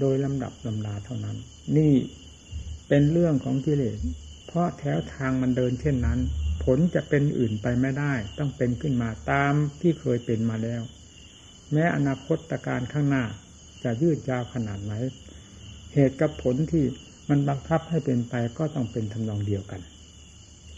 [0.00, 1.36] โดยลำดับลำดาเท่านั้น
[1.76, 1.92] นี่
[2.88, 3.98] เป็นเรื่องของกิเลส
[4.46, 6.18] เพราะแถวทางมันเดินเช่นนั้น
[6.64, 10.82] ผลจะเป็นอื่นไปไม่ได้ ต้องเป็นขึ้นมาตามที่เคยเป็นมาแล้ว
[11.72, 13.24] แม้อนาคตการข้างหน้า
[13.84, 14.94] จะยืดยาวขนาดไหน
[15.94, 16.84] เหตุกับผลที่
[17.28, 19.80] มันบังคับให้เป็นไปก็ต้องเป็นทำนองเดียวกัน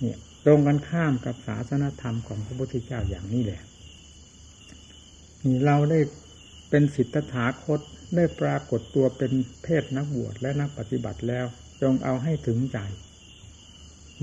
[0.00, 3.62] เนี่ยตรงกันข้ามกับศาสนธรรมของพระพุทธเจ้าอย่างนี้แหละ
[5.44, 6.00] นี่เราได้
[6.70, 7.80] เป็นสิทธถาคต
[8.16, 9.32] ได้ปรากฏตัวเป็น
[9.62, 11.46] เพศนักบวชและนักปฏิบัติแล้ว
[11.82, 12.78] จงเอาให้ถึงใจ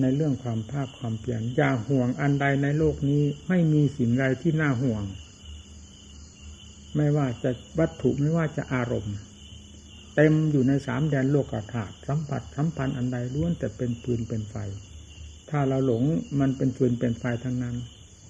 [0.01, 5.03] ในเรื่องความภาคความเปลี่ยนอย่าห่วงอันใดในโลกนี้ไม่มีสิ่งใดที่น่าห่วง
[6.95, 9.15] ไม่ว่าจะวัตถุไม่ว่าจะอารมณ์
[10.15, 14.55] เต็มอยู่ในสามแดนโลกธาตุสัมผัสสัมพันธ์อันใดล้วนแต่เป็นปืนเป็นไฟ
[15.49, 16.03] ถ้าเราหลง
[16.39, 17.75] มันเป็นปืนเป็นไฟทั้งนั้น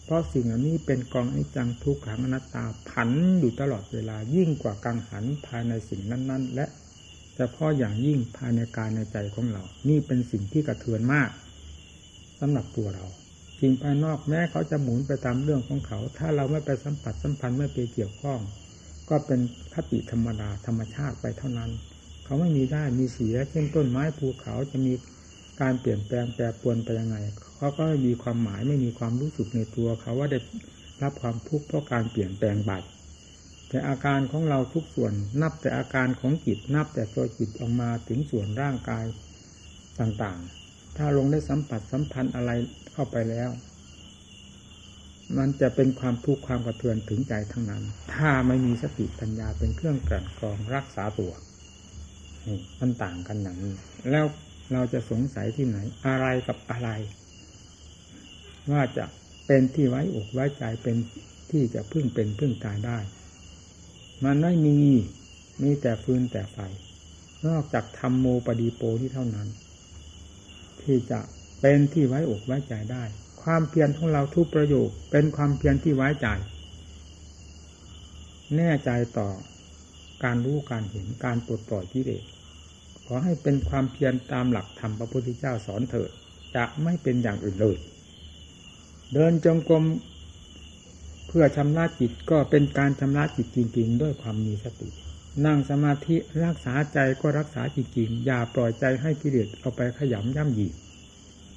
[0.06, 6.66] เพราะสิ่งเหล่านี้เป็นกองอนิจจังทุกขังอนัตตาผันอยู่ตลอดเวลายิ่งกว่ากังหันภายในสิ่งนั้น ๆ และ
[7.36, 11.30] เฉพาะอย่างยิ่งภายในกายในใจของเรา นี่เป็นสิ่งที่กระเทือนมาก
[12.42, 13.06] สำหรับตัวเรา
[13.60, 18.40] สิ่งภายนอกแม้เขาจะหมุนไปตามเรื่องของเขา ถ้าเราไม่ไปสัมผัสสัมพันธ์ไม่ไปเกี่ยวข้อง
[19.10, 19.40] ก็เป็น
[19.74, 21.72] คติธรรมดาธรรมชาติไปเท่านั้น
[22.26, 24.94] เขาไม่มีได้มีเสียเช่นต้นไม้ภูเขาจะมี
[25.62, 27.18] การเปลี่ยนแปลงแปรปรวนไปยังไง
[27.58, 30.40] เขาก็ไม่มีความหมายไม่มีความรู้สึกในตัวเขาว่าได้
[31.02, 32.72] รับความทุกข์เพราะการเปลี่ยนแปลงไป
[33.70, 39.06] แต่อาการของเราทุกส่วนนับแต่อาการของจิตนับแต่ตัวจิตออกมาถึงส่วนร่างกาย
[40.00, 40.61] ต่างๆ
[41.04, 42.52] ถ้าลงได้สัมผัสสัมพันธ์อะไร
[42.94, 43.50] เข้าไปแล้ว
[45.38, 47.84] มันจะเป็นความทุกข์ความกระเทือนถึงใจทั้งนั้น
[48.16, 51.34] ถ้าไม่มีสติปัญญาเป็นเครื่องกลั่นกรองรักษาตัว
[52.80, 53.74] มันต่างกันอย่างนี้
[54.12, 54.26] แล้ว
[54.74, 56.90] เราจะสงสัยที่ไหน อะไรกับอะไร
[58.72, 59.06] ว่าจะ
[59.48, 60.96] เป็นที่ไว้อกไว้ใจเป็น
[61.52, 62.98] ที่จะพึ่งเป็นพึ่งตายได้
[64.26, 64.78] มันไม่มี
[65.62, 66.58] มีแต่ฟืนแต่ไฟ
[67.48, 69.48] นอกจากธรรมโมปดีโปที่เท่านั้น
[70.86, 71.20] ที่จะ
[71.62, 73.04] เป็นที่ไว้อกไว้ใจได้
[73.44, 76.28] ความเพียรของเราทุกประโยคเป็นความเพียรที่ไว้ใจ
[78.58, 79.30] แน่ใจต่อ
[80.24, 82.24] การรู้การเห็นการปลดปล่อยกิเลส
[83.06, 86.10] ขอให้เป็นความเพียรตามหลักธรรมพระพุทธเจ้าสอนเถิด
[86.56, 87.78] จะไม่เป็นอย่างอื่นเลย
[89.14, 89.84] เดินจงกรม
[91.28, 94.90] เพื่อชำระจิตก็เป็นการชำระจิตจริงๆ ด้วยความมีสติ
[95.46, 96.16] นั่งสมาธิ
[96.46, 100.68] รักษาใจก็รักษาจริงๆอย่าปล่อยใจให้กิเลสเอาไปขยำย่ำยี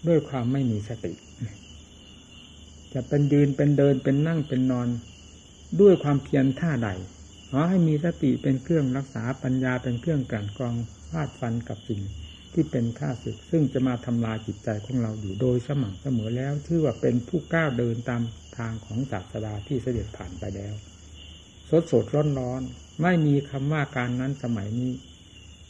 [0.06, 1.12] ด้วยความไม่มีสติ
[2.92, 4.88] จะเป็นยืนเป็นเดินเป็นนั่งเป็นนอน
[5.80, 6.88] ด้วยความเพียรท่าใด
[7.50, 10.74] ขอให้มีสติเป็นเครื่องรักษาปัญญาเป็นเครื่องกลั่นกรอง
[11.10, 12.00] ฟาดฟันกับสิ่ง
[12.52, 18.22] ที่เป็นข้าศึกซึ่งจะมาทำลายจิตใจของเราอยู่โดยสม่ำเสมอแล้วชื่อว่าเป็นผู้ก้าวเดินตาม
[18.56, 20.74] ทางของศาสดาที่เสด็จผ่านไปแล้ว
[21.70, 22.62] สดสดร้อนร้อน
[23.02, 24.92] ไม่มีคำว่าการนั้นสมัยนี้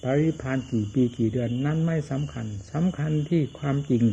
[0.02, 4.04] ปริพานกี่ปีกี่เดือนนั้นไม่สำคัญสำคัญที่ความจริง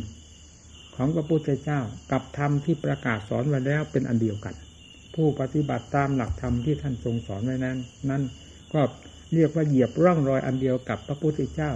[0.94, 1.80] ของพระพุทธเจ้า
[2.12, 4.54] กับธรรมที่ประกาศสอนไว้แล้วเป็นอันเดียวกัน
[5.14, 7.78] ผู้ปฏิบัติตามหลักธรรมที่ท่านทรงสอนไว้นั้น
[8.10, 8.22] นั่น
[8.72, 8.80] ก็
[9.34, 11.70] เรียกว่าเหยียบร่องรอยอันเดียวกับพระพุทธเจ้า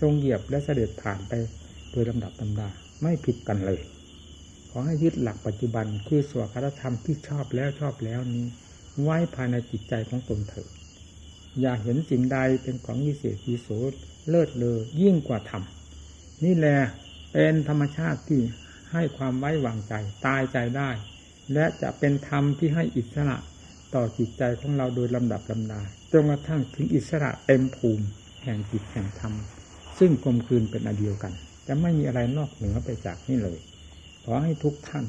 [0.00, 1.32] ทรงเหยียบและเสด็จผ่านไป
[1.90, 2.68] โดยลำดับตำดา
[3.02, 3.80] ไม่ผิดกันเลย
[4.70, 8.46] ขอให้ยึดหลักปัจจุบันคือสวดคธรรมที่ชอบแล้วชอบแล้วนี้
[9.02, 10.70] ไว้ภายในจิตใจของตนเถิด
[11.60, 13.68] อย่าเห็นสิ่งใดเป็นของวิเศษวิโส
[14.28, 15.62] เลิศเลอยิ่งกว่าธรรม
[16.44, 16.78] นี่แหละ
[17.32, 18.40] เป็นธรรมชาติที่
[18.92, 19.94] ให้ความไว้วางใจ
[20.26, 20.90] ตายใจได้
[21.52, 23.36] และจะเป็นธรรมที่ให้อิสระ
[23.94, 25.80] ต่อจิตใจของเราโดยลำดับลำดา
[26.12, 28.04] จนกระทั่งถึงอิสระเต็มภูมิ
[28.42, 29.34] แห่งจิตแห่งธรรม
[29.98, 31.32] ซึ่งกลมกลืนเป็นอันเดียวกัน
[31.66, 33.58] จะไม่มีอะไรนอกเหนือไปจากนี้เลย
[34.24, 35.06] ขอให้ทุกท่าน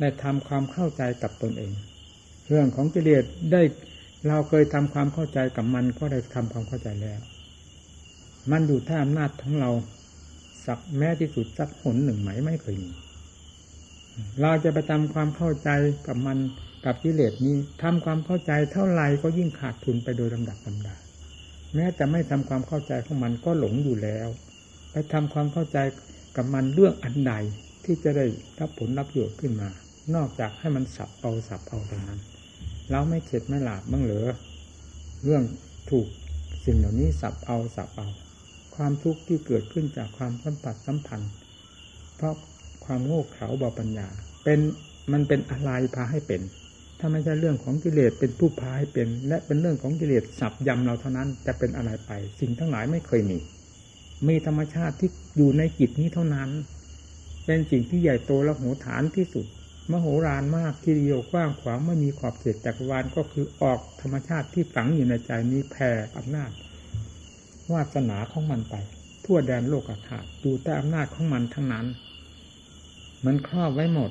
[0.00, 1.72] ได้ทำความเข้าใจกับตนเอง
[2.50, 3.62] เรื่องของกิเลสได้
[4.28, 7.20] เราเคยทำความเข้าใจกับมันก็ได้ทำความเข้าใจแล้ว
[8.50, 9.70] มันอยู่ท่าอำนาจของเรา
[10.66, 12.90] สักแม้ที่สุดสักหนหนึ่งไหมไม่เคยมี
[14.40, 15.70] เราจะไปทำความเข้าใจ
[16.06, 16.38] กับมัน
[16.84, 20.96] กับกิเลสนี้ทำความเข้าใจเท่าไรก็ยิ่งขาดทุนไปโดยลำดับลำดา
[21.74, 24.28] แม้แต่ไม่ทำความเข้าใจของมันก็หลงอยู่แล้ว
[24.90, 25.78] ไปทำความเข้าใจ
[26.36, 27.32] กับมันเรื่องอันใด
[27.84, 28.26] ที่จะได้
[28.60, 29.68] รับผลรับประโยชน์ขึ้นมา
[30.14, 32.20] นอกจากให้มันสับเอาสับเอาเท่านั้น
[32.90, 34.30] เราไม่เข็ดไม่หลาบบ้างเหรอ
[35.24, 35.42] เรื่อง
[35.90, 36.06] ถูก
[36.64, 38.08] สิ่งเหล่านี้สับเอาสับเอา
[38.76, 41.30] ความทุกข์ที่เกิดขึ้นจากความสัมผัสสัมพันธ์
[42.16, 42.34] เพราะ
[42.84, 44.08] ความโง่เขลาบาปัญญา
[44.44, 44.60] เป็น
[45.12, 46.40] มันเป็นอะไรพาให้เป็น
[46.98, 53.38] ถ้าไม่ใช่เรื่องของกิเลสเป็นผู้พาให้เป็น และเป็นเรื่องของกิเลสสับยำเราเท่านั้นจะเป็นอะไรไป สิ่งทั้งหลายไม่เคยมี
[54.28, 56.50] มีธรรมชาติที่อยู่ในจิตนี้เท่านั้น
[57.46, 59.46] เป็นสิ่งที่ใหญ่โตและโหฐานที่สุด
[59.92, 66.50] มโหฬารมากทีเดียวกว้างขวางไม่มีขอบเขตจักรวาลก็คือออกธรรมชาติที่ฝังอยู่ในใจนี้แผ่อำนาจ
[67.72, 68.74] วาสนาของมันไป
[69.24, 71.86] ทั่วแดนโลกธาตุดูแต่อำนาจของมันทั้งนั้น
[73.24, 74.10] มันครอบไว้หมด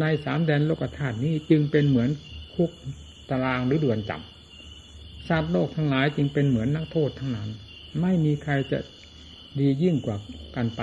[0.00, 2.10] ในสามแดนโลกธาตุนี้จึงเป็นเหมือน
[2.54, 2.70] คุก
[3.30, 7.48] ตารางหรือเดือนจำสัตว์โลกทั้งหลายจึงเป็นเหมือนนักโทษทั้งนั้น
[8.00, 8.78] ไม่มีใครจะ
[9.58, 10.16] ดียิ่งกว่า
[10.56, 10.82] กันไป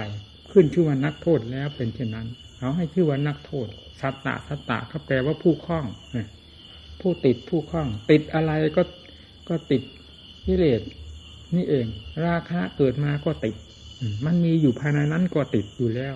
[0.52, 2.28] ขึ้นชื่อว่านักโทษแล้วเป็นเช่นนั้น
[2.60, 3.68] เขาให้ชื่อว่านักโทษ
[4.02, 5.86] สัตตะสัตตะเขาแปลว่าผู้คล้อง
[7.02, 8.84] ผู้ติดผู้คล้อง ติดอะไรก็
[9.50, 9.82] ก็ติด
[10.46, 10.82] กิเลส
[11.56, 11.86] นี่เอง
[12.26, 13.56] ราคะเกิดมาก็ติด
[14.26, 16.16] มันมีอยู่ภายในนั้นก็ติดอยู่แล้ว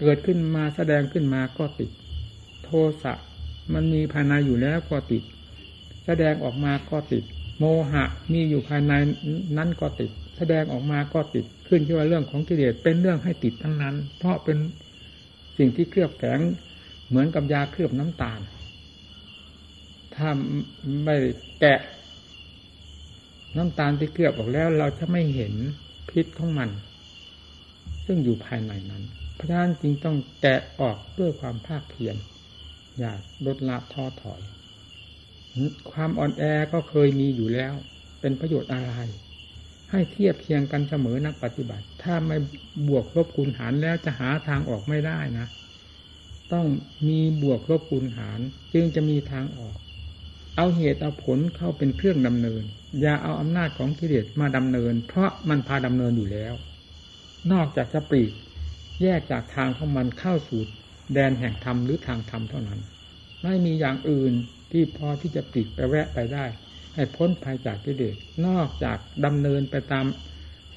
[0.00, 1.90] เกิดขึ้นมาแสดงขึ้นมาก็ติด
[2.64, 2.70] โท
[3.02, 3.14] สะ
[3.74, 5.22] มันมีภายในอยู่แล้วก็ติด
[6.06, 7.24] แสดงออกมาก็ติด
[7.58, 8.92] โมหะมีอยู่ภายใน
[9.56, 14.58] นั้นก็ติด แสดงออกมาก็ติดขึ้นที่ว่าเรื่องของกิเลสเป็นเรื่องให้ติดทั้งนั้น เพราะเป็น
[15.58, 16.40] สิ่งที่เคลือบแฝง
[17.08, 18.40] เหมือนกับยาเคลือบน้ำตาล
[20.14, 20.28] ถ้า
[21.04, 21.16] ไม่
[21.60, 21.80] แกะ
[23.56, 25.54] น้ำตาลที่เคลือบออกแล้ว เราจะไม่เห็น
[26.10, 26.70] พิษของมัน
[28.06, 29.02] ซึ่งอยู่ภายในนั้น
[29.34, 32.16] เพราะฉะนั้นจึงต้องแกะออกด้วยความภาคเพียร
[32.98, 33.12] อย่า
[33.46, 34.40] ลดละท้อถอย
[35.92, 37.74] ความอ่อนแอก็เคยมีอยู่แล้ว
[38.20, 38.92] เป็นประโยชน์อะไร
[39.90, 42.36] ให้เทียบเคียงกันเสมอนักปฏิบัติ ถ้าไม่
[42.88, 45.46] บวกลบคูณหารแล้วจะหาทางออกไม่ได้นะ
[46.52, 46.66] ต้อง
[47.08, 48.40] มีบวกลบคูณหาร
[48.74, 49.76] จึงจะมีทางออก
[50.56, 52.62] เอาเหตุเอาผลเข้าเป็นเครื่องดำเนิน
[53.00, 56.54] อย่าเอาอำนาจของกิเลสมาดำเนิน เพราะมันพาดำเนินอยู่แล้ว
[57.52, 58.32] นอกจากจะปลีก
[59.02, 60.60] แยกจากทางของมันเข้าสู่
[61.14, 62.80] แดนแห่งธรรมหรือทางธรรมเท่านั้น
[63.42, 64.32] ไม่มีอย่างอื่น
[64.70, 66.44] ที่พอที่จะปลีกไปแวะไปได้
[66.94, 70.06] ให้พ้นภัยจากกิเลสนอกจากดำเนินไปตาม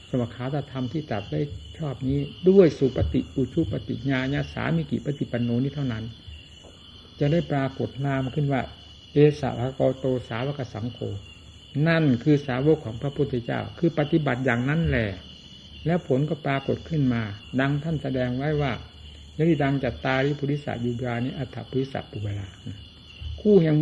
[0.09, 1.41] สมขาตธรรมที่ตัดได้
[1.77, 6.03] ชอบนี้ ด้วยสุปฏิอุชุปฏิญาญาสามิกิปฏิปันโนนี้เท่านั้น
[7.19, 8.61] จะได้ปรากฏนามขึ้นว่า
[9.13, 10.99] เอสาวกโตสาวกสังโฆ
[11.87, 15.07] นั่นคือสาวกของพระพุทธเจ้า คือปฏิบัติอย่างนั้นแหละ
[15.85, 17.21] แล้วผลก็ปรากฏขึ้นมา
[17.59, 18.71] ดังท่านแสดงไว้ว่า
[19.37, 22.47] ยริดังจัตตาริพุริสัยุกานิอัฏฐพุริสัปุเวลา
[23.41, 23.75] คู่แห่ง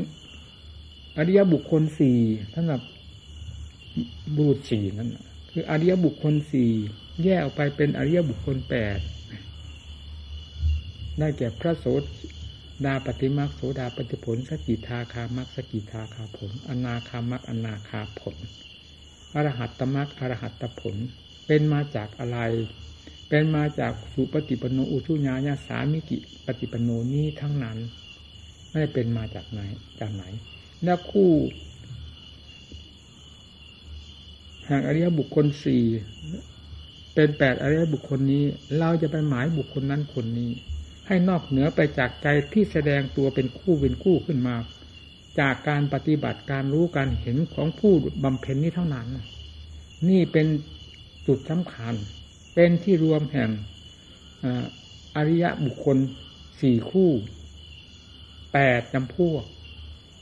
[1.17, 2.17] อริยบุคคลสี่
[2.55, 2.81] สำหรับ
[4.35, 5.09] บุรุษสี่นั่น
[5.51, 6.71] คืออริยบุคคลสี่
[7.23, 8.99] แยกออกไปเป็นอริยบุคคลแปด
[11.19, 11.85] ได้แก่พระโส
[12.85, 18.35] ดาปฏิมาโสดาปฏิผลสกิทาคามักสกิทาคาผล อนาคามักอนาคาผล
[19.35, 20.95] อรหัตตมักอรหัตตผล
[21.47, 22.39] เป็นมาจากอะไร
[23.29, 27.77] เป็นมาจากสุปฏิปโนอุชุญาญาสามิกิปฏิปโนนี้ทั้งนั้น
[28.71, 29.59] ไม่เป็นมาจากไหน
[29.99, 30.23] จากไหน
[30.83, 31.31] และคู่
[34.65, 35.83] แห่งอริยบุคคลสี่
[37.15, 38.43] เป็นแปดอริยบุคคลนี้
[38.79, 40.51] เราจะไปหมายบุคคลนั้นคนนี้
[41.07, 44.55] ให้นอกเหนือไปจากใจที่แสดงตัวเป็นคู่เป็นคู่ขึ้นมา
[45.39, 49.07] จากการปฏิบัติการรู้การเห็นของผู้บำเพ็ญนี้เท่านั้น
[50.09, 50.47] นี่เป็น
[51.27, 51.93] จุดสำคัญ
[52.53, 53.49] เป็นที่รวมแห่ง
[55.15, 55.97] อริยะบุคคล
[56.61, 57.09] สี่คู่
[58.53, 59.43] แปดจำพวก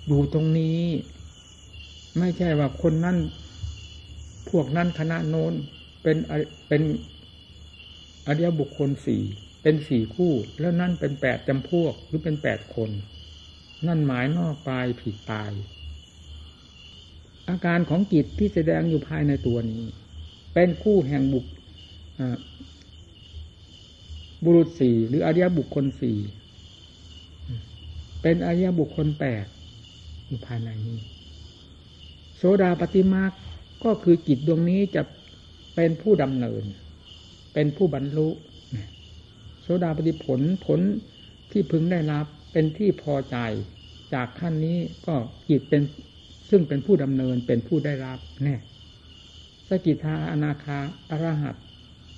[0.08, 0.80] อยู่ตรงนี้
[2.20, 3.18] ไม่ใช่ว่าคนนั้น
[4.50, 5.54] พวกนั้นคณะโน้น
[6.04, 6.18] เป็น
[6.68, 6.82] เป็น
[8.28, 9.24] อริยบุคคลสี่
[9.62, 12.90] เป็นสี่คู่ แล้วนั่นเป็นแปดจำพวกหรือเป็นแปดคน
[13.88, 15.52] นั่นหมายนอกปลายผิดตาย
[17.50, 19.84] อาการของจิตที่แสดงอยู่ภายในตัวนี้
[20.54, 21.46] เป็นคู่แห่งบุค
[24.44, 26.18] บุรุษสี่หรืออริยบุคคลสี่
[28.22, 29.46] เป็นอริยบุคคลแปด
[30.30, 31.00] อยู่ภายในนี้
[32.36, 33.24] โสดาปฏิมา
[33.84, 35.02] ก็คือจิตดวงนี้จะ
[35.76, 36.64] เป็นผู้ดำเนิน
[37.54, 38.30] เป็นผู้บรรลุ
[39.62, 40.80] โสดาปฏิผลผล
[41.52, 43.38] ที่พึงได้รับเป็นที่พอใจ
[44.14, 45.16] จากขั้นนี้ก็
[45.50, 45.82] จิตเป็น
[46.50, 48.56] ซึ่งเป็นผู้ดำเนินเป็นผู้ได้รับแน่
[49.68, 51.56] สกิทาอนาคาอรหัต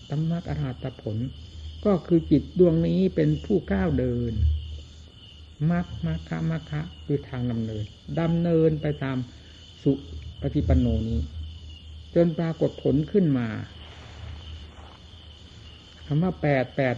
[0.10, 1.17] ตัมมักอรหัตผล
[1.86, 4.34] ก็คือจิตดวงนี้เป็นผู้ก้าวเดิน
[5.69, 7.84] มัคมัคคะมัคคะคือทางดำเนิน
[8.19, 9.17] ดำเนินไปตาม
[9.84, 9.91] สุ
[10.41, 11.19] ปฏิปันโนนี้
[12.15, 13.47] จนปรากฏผลขึ้นมา
[16.06, 16.95] คำว่าแปดแปด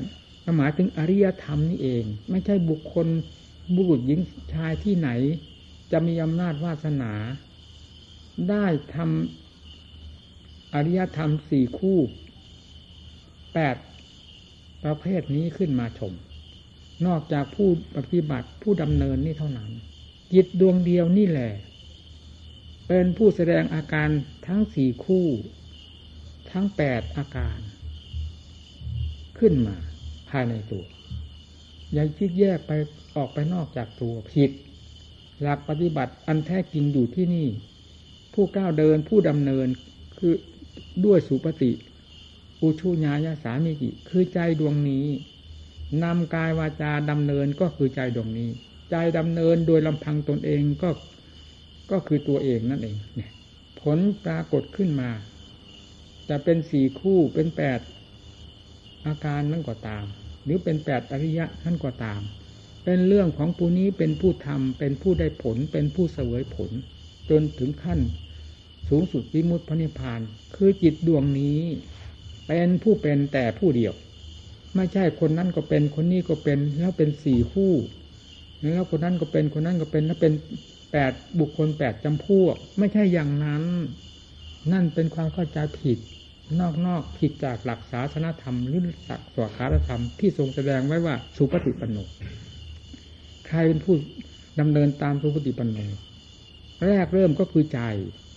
[0.58, 3.08] หมายถึงอริยธรรมนี่เอง ไม่ใช่บุคคล
[3.76, 4.20] บุรุษหญิง
[4.54, 5.10] ชายที่ไหน
[5.92, 7.14] จะมีอำนาจวาสนา
[8.50, 12.00] ได้ทำอริยธรรมสี่คู่
[13.54, 13.76] แปด
[14.84, 16.14] ประเภทนี้ขึ้นมาชม
[17.08, 19.72] นอกจากผู้ปฏิบัติผู้ดำเนินนี่เท่านั้น
[20.34, 21.52] จิตดวงเดียวนี่แหละ
[22.88, 24.10] เป็นผู้แสดงอาการ
[24.48, 25.28] ทั้งสี่คู่
[26.52, 27.60] ทั้งแปดอาการ
[29.40, 29.76] ขึ้นมา
[30.30, 30.86] ภายในตัว
[31.94, 32.72] อย่าคิดแยกไป
[33.16, 34.52] ออกไปนอกจากตัวผิด
[35.42, 37.48] หลักปฏิบัติอันแท้จริงอยู่ที่นี่
[38.34, 39.68] ผู้ก้าวเดินผู้ดำเนิน
[40.18, 40.34] คือ
[41.06, 41.72] ด้วยสุปฏิ
[42.62, 45.06] อุชุญญาสามิกิ คือใจดวงนี้
[46.04, 48.50] นำกายวาจาดำเนินก็คือใจดวงนี้
[48.92, 50.90] ใจดำเนินโดยลำพังตนเองก็
[51.92, 53.32] ก็คือตัวเองนั่นเองเนี่ย
[53.82, 55.10] ผลปรากฏขึ้นมา
[56.30, 57.80] จะเป็นสี่คู่เป็นแปด
[59.06, 60.06] อาการนั่นก็ตาม
[60.44, 62.22] หรือเป็นแปดอริยะนั่นก็ตาม
[62.84, 66.72] เป็นเรื่องของผู้นี้เป็นผู้ทำเป็นผู้ได้ผล เป็นผู้เสวยผล
[67.30, 68.00] จนถึงขั้น
[68.90, 70.22] สูงสุดวิมุตติพระนิพพาน
[70.56, 71.60] คือจิตดวงนี้
[72.48, 73.94] เป็นผู้เป็นแต่ผู้เดียว
[74.76, 77.74] ไม่ใช่คนนั้นก็เป็นคนนี้ก็เป็นแล้วเป็นสี่คู่
[78.62, 80.34] แล้วคนนั้นก็เป็นคนนั้นก็เป็นแล้วเป็น
[80.92, 83.64] แปดบุคคลแปดจำพวก ไม่ใช่อย่างนั้น
[84.72, 85.98] นั่นเป็นความเข้าใจผิด
[86.86, 91.98] นอกๆผิดจากหลักศาสนธรรมหรือหลักสวขาธรรมที่ทรงแสดงไว้ว่าสุปฏิปันโน
[93.48, 93.96] ใครเป็นผู้
[94.60, 95.78] ดำเนินตามสุปฏิปันโน
[96.88, 97.80] แรกเริ่มก็คือใจ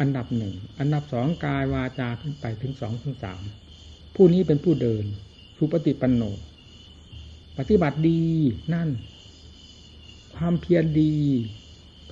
[0.00, 3.42] อันดับหนึ่ง อันดับสองกายวาจาขึ้นไปถึงสองถึงสาม
[4.14, 5.04] ผู้นี้เป็นผู้เดิน
[5.56, 6.22] สุปฏิปันโน
[7.58, 8.20] ปฏิบัติดี
[8.74, 8.88] นั่น
[10.36, 11.12] ความเพียรดี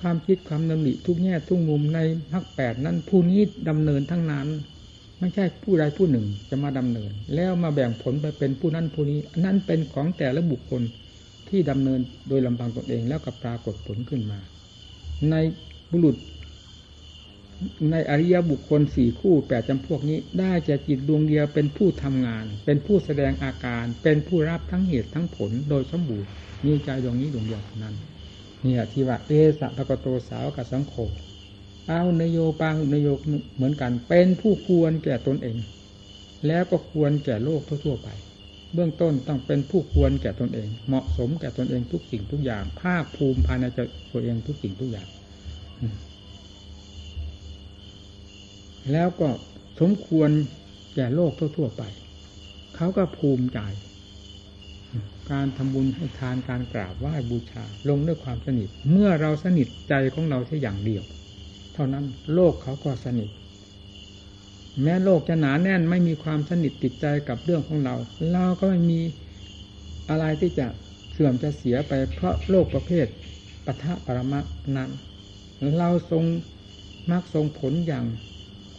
[0.01, 1.99] ความคิดความดำริทุกแง่ทุกมุมใน
[2.31, 4.47] พักแปดนั้นผู้นี้ดำเนินทั้งนั้น
[5.19, 10.81] ไม่ใช่ผู้ใดผู้หนึ่งจะมาดำเนิน แล้วมาแบ่งผลไปเป็นผู้นั้นผู้นี้ นั่นเป็นของแต่ละบุคคล
[11.49, 14.39] ที่ดำเนินโดยลำพังตนเองแล้วก็ปรากฏผลขึ้นมา
[15.31, 15.35] ใน
[15.91, 16.15] บุรุษ
[17.91, 26.29] ในอริยบุคคลสี่คู่แปดจำพวกนี้ ได้จะจิตดวงเดียวเป็นผู้ทำงาน เป็นผู้แสดงอาการ เป็นผู้รับทั้งเหตุทั้งผลโดยสมบูรณ์
[26.65, 27.95] มีใจดวงนี้ดวงเดียวนั้น
[28.61, 30.93] เนี่ยที่ว่าเอสัพกโตสาวกับสังโฆ
[31.87, 33.07] เอาเนโยปังเนโย
[33.55, 35.57] เหมือนกัน เป็นผู้ควรแก่ตนเอง
[36.47, 38.09] แล้วก็ควรแก่โลกทั่วๆไป
[38.73, 43.65] เบื้องต้นต้องเป็นผู้ควรแก่ตนเอง เหมาะสมแก่ตนเองทุกสิ่งทุกอย่าง ภาคภูมิภายใน
[44.11, 45.07] ตัวเองทุกสิ่งทุกอย่าง
[48.91, 49.29] แล้วก็
[49.79, 50.29] สมควร
[50.95, 51.83] แก่โลกทั่วๆไป
[52.75, 53.59] เขาก็ภูมิใจ
[55.31, 61.03] การทำบุญให้ทานการกราบไหว้บูชา ลงด้วยความสนิท เมื่อเราสนิทใจของเราแค่อย่างเดียว
[61.73, 63.29] เท่านั้นโลกเขาก็สนิท
[64.81, 67.95] แม้โลกจะหนาแน่นไม่มีความสนิทติดใจกับเรื่องของเรา
[68.31, 69.01] เราก็ไม่มี
[70.09, 70.67] อะไรที่จะ
[71.11, 73.07] เสื่อมจะเสียไปเพราะโลกประเภท
[73.65, 74.39] ปะทะปรมะ
[74.77, 74.89] นั้น
[75.77, 76.23] เราทรง
[77.11, 78.05] มักทรงผลอย่าง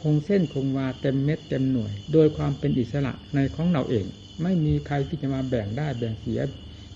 [0.02, 4.06] คงเส้นคงวาเต็มเม็ดเต็มหน่วย โดยความเป็นอิสระในของเราเอง
[4.42, 6.40] ไม่มีใครที่จะมาแบ่งได้แบ่งเสีย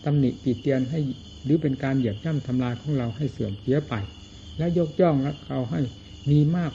[0.04, 1.00] ตำหนิตีเตียนให้
[1.44, 3.94] หรือเป็นการเหยียบย่ำทำลายของเราให้เสื่อมเสียไป
[4.58, 5.80] และยกย่องและเขาให้
[6.30, 6.72] มีมาก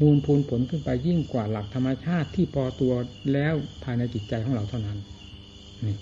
[0.00, 2.92] มูลพูนผลขึ้นไปยิ่งกว่าหลักธรรมชาติที่พอตัว
[3.32, 4.98] แล้วภายในจิตใจของเราเท่านั้น
[5.86, 5.96] นี่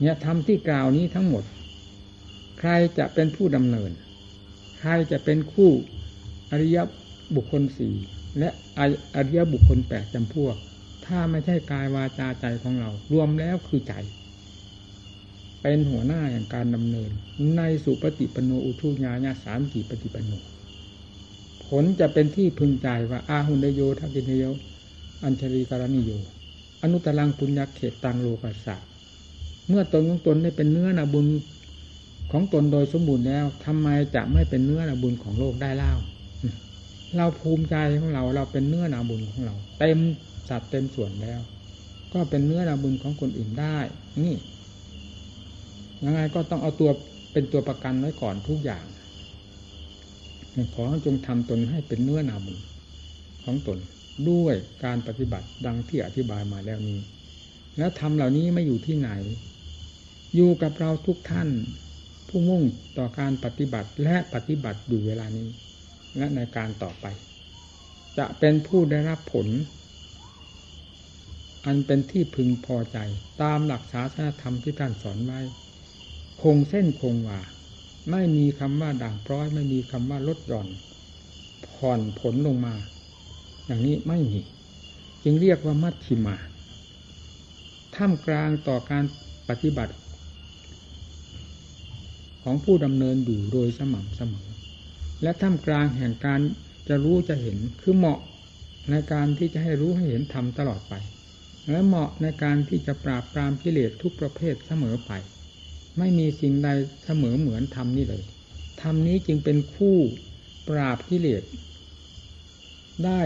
[0.00, 1.44] เนี่ยทำที่กล่าวนี้ทั้งหมด
[2.58, 3.90] ใครจะเป็นผู้ดำเนิน
[4.80, 5.70] ใครจะเป็นคู่
[6.52, 6.78] อริย
[7.36, 7.94] บุคคลสี่
[8.38, 8.48] และ
[9.16, 10.56] อริยบุคคลแปดจำพวก
[11.06, 13.94] ถ้าไม่ใช่กายวาจาใจของเรา รวมแล้วคือใจ
[15.62, 17.10] เป็นหัวหน้าอย่างการดำเนิน
[17.56, 20.32] ในสุปฏิปโนอุทุญาญาสามกี่ปฏิปโน
[21.66, 24.44] ผลจะเป็นที่พึงใจว่าอาหุนเดโยทักินโย
[25.24, 26.10] อัญชลีการณิโย
[26.82, 28.76] อนุตลังปุญญเขตตังโลกัสสะ
[29.68, 31.26] เมื่อตนของตนได้เป็นเนื้อนาบุญ
[32.32, 35.92] ของตนโดยสมบูรณ์แล้วทำไมจะไม่เป็นเนื้อนาบุญของโลกได้เล่า
[37.16, 39.98] เราภูมิใจของเรา เราเป็นเนื้อนาบุญของเรา เต็ม
[40.48, 41.40] สัดเต็มส่วนแล้ว
[42.12, 43.78] ก็เป็นเนื้อนาบุญของคนอื่นได้
[44.24, 44.36] นี่
[46.04, 46.90] ยังไงก็ต้องเอาตัว
[47.32, 48.84] เป็นตัวประกันไว้ก่อนทุกอย่าง
[50.74, 52.56] ขอจงทำตนให้เป็นเนื้อนาบุญ
[53.44, 53.78] ของตน
[54.30, 54.54] ด้วย
[54.84, 56.98] การปฏิบัติดังที่อธิบายมาแล้วนี้
[57.78, 59.10] แล้วทำเหล่านี้ไม่อยู่ที่ไหน
[60.34, 61.48] อยู่กับเราทุกท่าน
[62.28, 62.62] ผู้มุ่ง
[62.98, 65.48] ต่อการปฏิบัติและปฏิบัติอยู่เวลานี้
[66.16, 67.06] และในการต่อไป
[68.18, 69.48] จะเป็นผู้ได้รับผล
[71.66, 72.98] อันเป็นที่พึงพอใจ
[73.42, 75.40] ตามหลักศาสนธรรมที่ท่านสอนไว้
[76.42, 77.40] คงเส้นคงวา
[78.10, 80.68] ไม่มีคำว่าด่างพร้อย ไม่มีคำว่าลดหย่อน
[81.68, 82.74] ผ่อนผลลงมา
[83.66, 84.40] อย่างนี้ไม่มี
[85.22, 86.36] จึงเรียกว่ามัชชิมา
[87.94, 89.04] ท่ามกลางต่อการ
[89.48, 89.94] ปฏิบัติ
[92.42, 94.48] ของผู้ดำเนินอยู่โดยสม่ำเสมอ
[95.22, 96.40] และท่ามกลางแห่งการ
[96.88, 98.20] จะรู้จะเห็นคือเหมาะ
[98.90, 100.94] ในการที่จะให้รู้ให้เห็นธรรมตลอดไป
[101.70, 105.12] และเหมาะในการที่จะปราบปรามกิเลสทุกประเภทเสมอไป
[105.98, 106.68] ไม่มีสิ่งใด
[107.04, 108.22] เสมอเหมือนธรรมนี่เลย
[108.82, 109.96] ธรรมนี้จึงเป็นคู่
[110.68, 111.42] ปราบกิเลส
[113.04, 113.20] ได้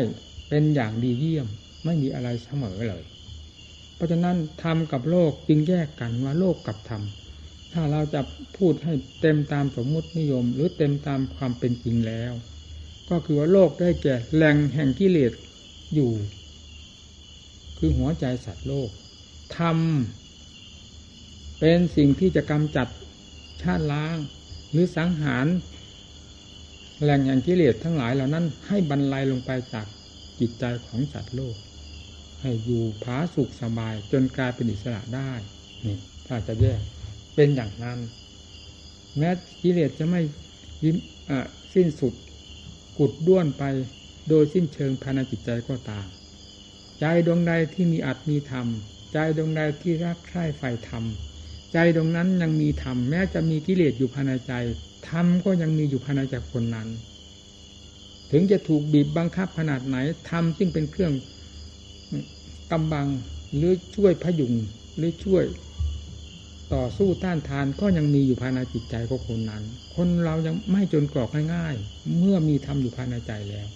[0.48, 1.46] เป็นอย่างดีเยี่ยม
[1.84, 3.04] ไม่มีอะไรเสมอเลย
[3.94, 7.02] เพราะฉะนั้นธรรมกับโลกจึงแยกกันว่าโลกกับธรรม
[7.72, 8.20] ถ้าเราจะ
[8.56, 12.32] พูดให้เต็มตามสมมุตินิยม หรือเต็มตามความเป็นจริงแล้ว
[13.10, 15.32] ก็คือว่าโลกได้แก่แหล่งแห่งกิเลส
[15.94, 16.12] อยู่
[17.78, 18.90] คือหัวใจสัตว์โลก
[19.56, 19.78] ธรรม
[21.60, 22.88] เป็นสิ่งที่จะกำจัด
[23.62, 24.16] ชาติล้าง
[24.70, 25.46] หรือสังหาร
[27.02, 29.86] แหล่งแห่งกิเลสทั้งหลายเหล่านั้น ให้บรรลัยลงไปจาก
[30.40, 31.56] จิตใจของสัตว์โลก
[32.40, 35.32] ให้อยู่ผาสุขสบายจนกลายเป็นอิสระได้
[35.84, 35.96] นี่
[36.26, 36.80] ถ้าจะแยก
[37.36, 37.98] เป็นอย่างนั้น
[39.18, 39.30] แม้
[39.62, 40.20] กิเลสจะไม่
[40.84, 40.96] ยิ้ม
[41.74, 42.14] สิ้นสุด
[42.98, 43.64] กุดด้วนไป
[44.28, 46.06] โดยสิ้นเชิงภายในจิตใจก็ตาม
[47.00, 48.66] ใจดวงใดที่มีอัตมีธรรม
[49.12, 51.04] ใจดวงใดที่รักใคร่ใฝ่ธรรม
[51.72, 54.52] ใจดวงนั้นยังมีธรรมแม้จะมีกิเลสอยู่ภายในใจ
[55.08, 56.88] ธรรมก็ยังมีอยู่ภายในใจคนนั้น
[58.30, 59.96] ถึงจะถูกบีบบังคับขนาดไหน
[60.30, 61.12] ทำซึ่งเป็นเครื่อง
[62.70, 63.06] กำบัง
[63.56, 64.52] หรือช่วยพยุง
[64.96, 65.44] หรือช่วย
[66.74, 69.62] ต่อสู้ต้านทานก็ยังมีอยู่ภายในจิตใจของคนนั้น
[69.94, 73.66] คนเรายังไม่จนกรอกง่ายๆ เมื่อมีธรรมอยู่ภายในใจแล้ว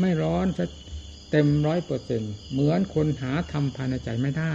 [0.00, 0.64] ไม่ร้อนจะ
[1.30, 2.22] เต็มร้อยเปอร์เซ็น
[2.52, 4.54] เหมือนคนหาธรรมภายในใจไม่ได้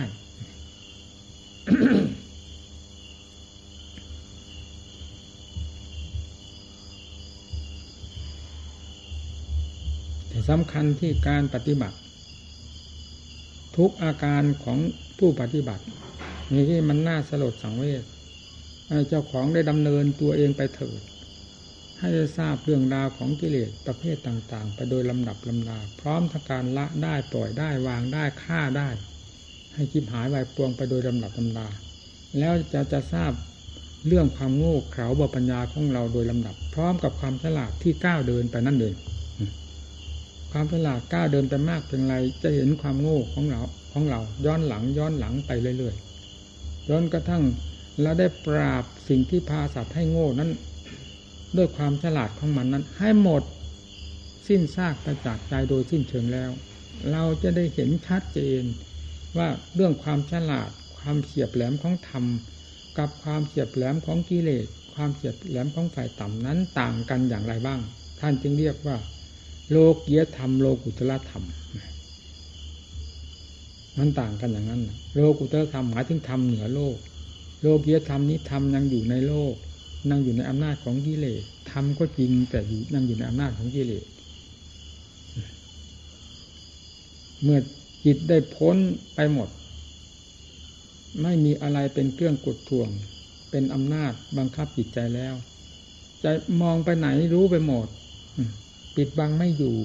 [10.27, 11.97] แต่สำคัญที่การปฏิบัติ
[13.77, 14.77] ทุกอาการของ
[15.17, 15.83] ผู้ปฏิบัติ
[16.53, 18.03] นี่ที่มันน่าสลดสังเวช
[19.09, 21.01] เจ้าของได้ดำเนินตัวเองไปเถิด
[21.99, 28.89] ให้ได้ทราบเรื่องราวของกิเลสประเภทต่าง ๆ ไปโดยลำดับลำดาพร้อมทั้งการละได้ปล่อยได้วางได้ฆ่าได้
[29.73, 31.67] ให้คิดหายวายปวงไปโดยลำดับลำดา
[32.39, 33.31] แล้วจะจะทราบ
[34.07, 38.95] เรื่องความโง่เขลาบปัญญาของเราโดยลำดับ พร้อมกับความฉลาดที่ก้าวเดินไปนั่นเอง
[40.51, 46.10] ความฉลาดก้าวเดินไปมากเพียงไรจะเห็นความโง่ของเราของเราย้อนหลังย้อนหลังไปเรื่อยๆ
[46.89, 47.43] ย้อนกระทั่ง
[48.01, 50.51] เราได้ปราบสิ่งที่พาสัตว์ให้โง่นั้น
[51.57, 53.43] ด้วยความฉลาดของมันนั้น ให้หมด
[54.47, 56.51] สิ้นซากไปจากใจโดยสิ้นเชิงแล้ว
[57.11, 58.63] เราจะได้เห็นชัดเจน
[59.37, 62.23] ว่าเรื่องความฉลาด ความเฉียบแหลมของธรรม
[62.97, 67.79] กับความเฉียบแหลมของกิเลสความเฉียบแหลมของฝ่ายต่ำนั้นต่างกันอย่างไรบ้าง
[68.19, 68.97] ท่านจึงเรียกว่า
[69.69, 71.43] โลกียธรรมโลกุตละธรรม
[73.97, 74.81] มันต่างกันอย่างนั้น
[75.15, 76.97] โลกุตละธรรมหมายถึงธรรมเหนือโลก
[77.61, 79.53] โลกียธรรมนี้ธรรมยังอยู่ในโลก
[80.09, 84.05] นั่งอยู่ในอำนาจของกิเลสธรรมก็จริงแต่อยู่นั่งอยู่ในอำนาจของกิเลส
[87.43, 87.59] เมื่อ
[88.05, 88.77] จิตได้พ้น
[89.15, 89.49] ไปหมด
[91.21, 92.89] ไม่มีอะไรเป็นเครื่องกดทวง
[93.51, 95.33] เป็นอำนาจบังคับจิตใจแล้ว
[96.23, 96.25] จ
[96.61, 97.87] มองไปไหนรู้ไปหมด
[98.95, 99.77] ปิดบังไม่อยู่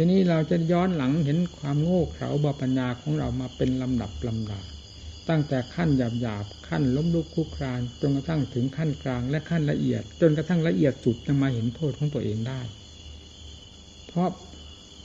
[0.00, 4.60] ทีนี้เราจะย้อนหลังเห็นความโง่เขลาบาปัญญาของเรามาเป็นลำดับลำดา
[5.28, 12.60] ตั้งแต่ขั้นหยาบหยาบขั้นล้มลุกคุกครานจนกระทั่งถึงขั้นกลางและขั้นละเอียด จนกระทั่งละเอียดสุดจะมาเห็นโทษของตัวเองได้
[14.06, 14.28] เพราะ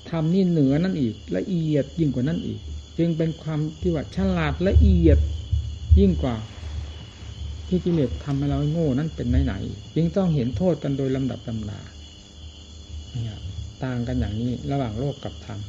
[0.09, 2.59] ทำนี่เหนือนั่นอีกละเอียดยิ่งกว่านั้นอีก
[2.97, 5.17] จึงเป็นความที่ว่าฉลาดละเอียด
[5.99, 6.35] ยิ่งกว่า
[7.67, 11.79] ที่กิเลสทำให้เราโง่นั้นเป็นไหนๆจึงต้องเห็นโทษกันโดยลำดับลำดา
[13.11, 13.39] เนี่ย
[13.85, 15.59] ต่างกันอย่างนี้ ระหว่างโลกกับธรรม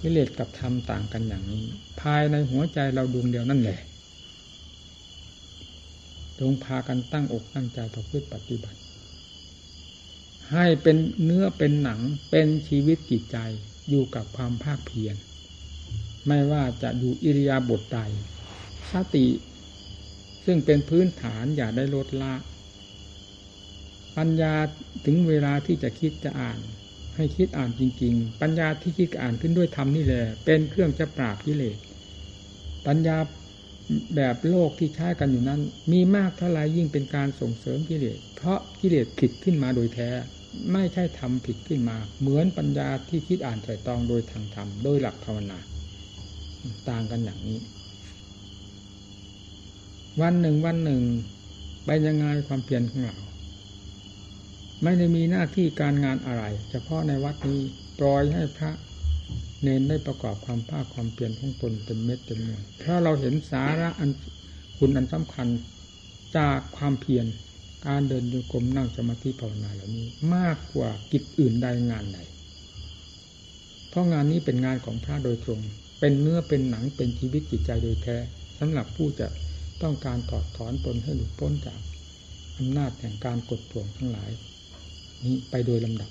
[0.00, 1.64] กิเลสกับธรรมต่างกันอย่างนี้
[2.00, 3.80] ภายในหัวใจเราดวงเดียวนั่นแหละ
[6.38, 8.78] จงพากันตั้งอกตั้งใจประพฤติปฏิบัติ
[10.52, 13.38] ให้เป็นเนื้อเป็นหนังเป็นชีวิตจิตใจ
[13.88, 15.16] อยู่กับความภาคเพียร
[16.26, 17.98] ไม่ว่าจะอยู่อิริยาบถใด
[18.90, 19.26] สติ
[20.44, 22.34] ซึ่งเป็นพื้นฐานอย่าได้ลดละ
[24.16, 24.54] ปัญญา
[25.04, 26.58] ถึงเวลาที่จะคิดจะอ่าน
[27.18, 31.78] ให้คิดอ่านจริง ๆ ปัญญาที่คิดอ่านขึ้นด้วยธรรมนี่แหละเป็นเครื่องจะปราบกิเลส
[32.86, 33.16] ปัญญา
[34.16, 35.60] แบบโลกที่ใช้กันอยู่นั้น
[35.92, 40.10] มีมากเท่าไรยิ่งเป็นการส่งเสริมกิเลสเพราะกิเลสผิดขึ้นมาโดยแท้
[40.72, 45.58] ไม่ใช่ทำผิดขึ้นมา เหมือนปัญญาที่คิดอ่านไตรตรองโดยทางธรรมโดยหลักภาวนา
[46.88, 47.58] ต่างกันอย่างนี้
[50.20, 51.02] วันหนึ่งวันหนึ่ง
[51.84, 53.16] ไปยังไงความเพียรของเรา
[54.82, 57.60] ไม่ได้มีหน้าที่การงานอะไร เฉพาะในวัดนี้
[57.98, 58.70] ปล่อยให้พระ
[59.62, 64.10] เนนได้ประกอบความภาคความเปลี่ยนของตนเต็มเม็ดเต็มหน่วยถ้าเราเห็นสาระอัน
[64.78, 65.48] คุณอันสำคัญ
[66.36, 67.26] จากความเพียร
[67.86, 72.18] การเดินโยกรมนั่งสมาธิภาวนาเหล่านี้ มากกว่ากิจอื่นใดงานใด
[73.88, 75.60] เพราะงานนี้เป็นงานของพระโดยตรง
[76.00, 78.16] เป็นเนื้อเป็นหนังเป็นชีวิตจิตใจโดยแท้
[78.58, 79.28] สำหรับผู้จะ
[79.82, 81.80] ต้องการถอดถอนตนให้หลุดพ้นจาก
[82.58, 84.30] อำนาจแห่งการกดทวงทั้งหลาย
[85.24, 86.10] นี้ไปโดยลำดับ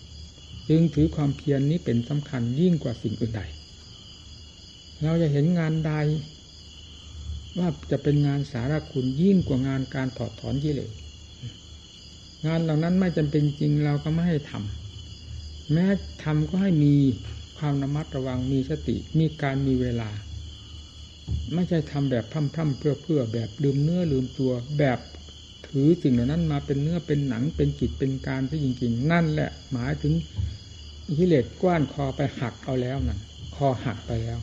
[0.70, 3.42] จึงถือความเพียรนนี้เป็นสำคัญยิ่งกว่าสิ่งอื่นใด
[5.04, 5.92] เราจะเห็นงานใด
[7.58, 10.92] ว่าจะเป็นงานสารคุณยิ่งกว่างานการถอดถอนกิเลส
[12.46, 15.86] งานเหล่านั้นไม่จำเป็นจริงเราก็ไม่ให้ทำแม้
[16.24, 16.96] ทำก็ให้มี
[17.58, 20.10] ความระมัดระวังมีสติมีการมีเวลา
[21.54, 25.00] ไม่ใช่ทำแบบพร่ำๆเพื่อเพื่อแบบลืมเนื้อลืมตัวแบบ
[25.70, 30.14] ถือสิ่งเหล่านั้นมาเป็นเนื้อเป็นหนังเป็นจิตเป็นการที่จริงๆ นั่นแหละ หมายถึง
[31.18, 33.20] กิเลสกว้านคอไปหักเอาแล้วนั่น
[33.56, 34.40] คอหักไปแล้ว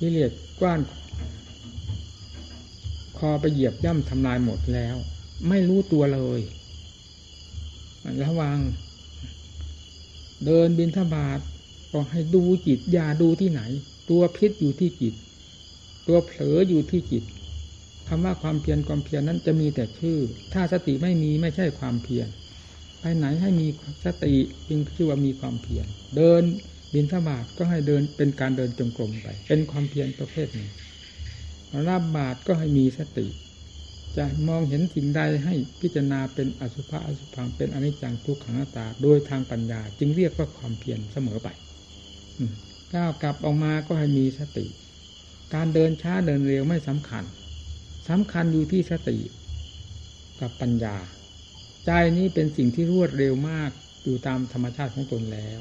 [0.00, 0.80] กิเลสกว้าน
[3.18, 4.96] คอไปเหยียบย่ำทำลายหมดแล้ว
[5.48, 6.40] ไม่รู้ตัวเลย
[8.22, 8.58] ระวัง
[10.46, 11.40] เดินบินทบาท
[11.92, 13.62] ก็ให้ดูจิตอย่าดูที่ไหน
[14.10, 15.14] ตัวพิษอยู่ที่จิต
[16.06, 17.24] ตัวเผลออยู่ที่จิต
[18.14, 20.18] คำว่าความเพียรความเพียรนั้นจะมีแต่ชื่อ
[20.52, 22.28] ถ้าสติไม่มีไม่ใช่ความเพียร
[23.00, 23.66] ไปไหนให้มี
[24.04, 24.34] สติ
[24.68, 25.86] จึงชื่อว่ามีความเพียร
[26.16, 26.42] เดิน
[26.94, 30.68] บินทบาทก็ให้เดินเป็นการเดินจงกรมไป เป็นความเพียรประเภทหนึ่ง
[31.88, 33.26] รับบาทก็ให้มีสติ
[34.16, 41.48] จะมองเห็นสิ่งใดให้พิจารณาเป็นอสุภะอสุพังเป็นอนิจจังทุกขังตา โดยทางปัญญา จึงเรียกว่าความเพียรเสมอไป
[42.94, 44.66] ก้าวกลับออกมาก็ให้มีสติ
[45.54, 47.24] การเดินช้าเดินเร็วไม่สำคัญ
[48.08, 49.18] สำคัญอยู่ที่สติ
[50.40, 50.96] กับปัญญา
[51.86, 53.70] ใจนี้เป็นสิ่งที่รวดเร็วมาก
[54.04, 55.60] อยู่ตามธรรมชาติของตนแล้ว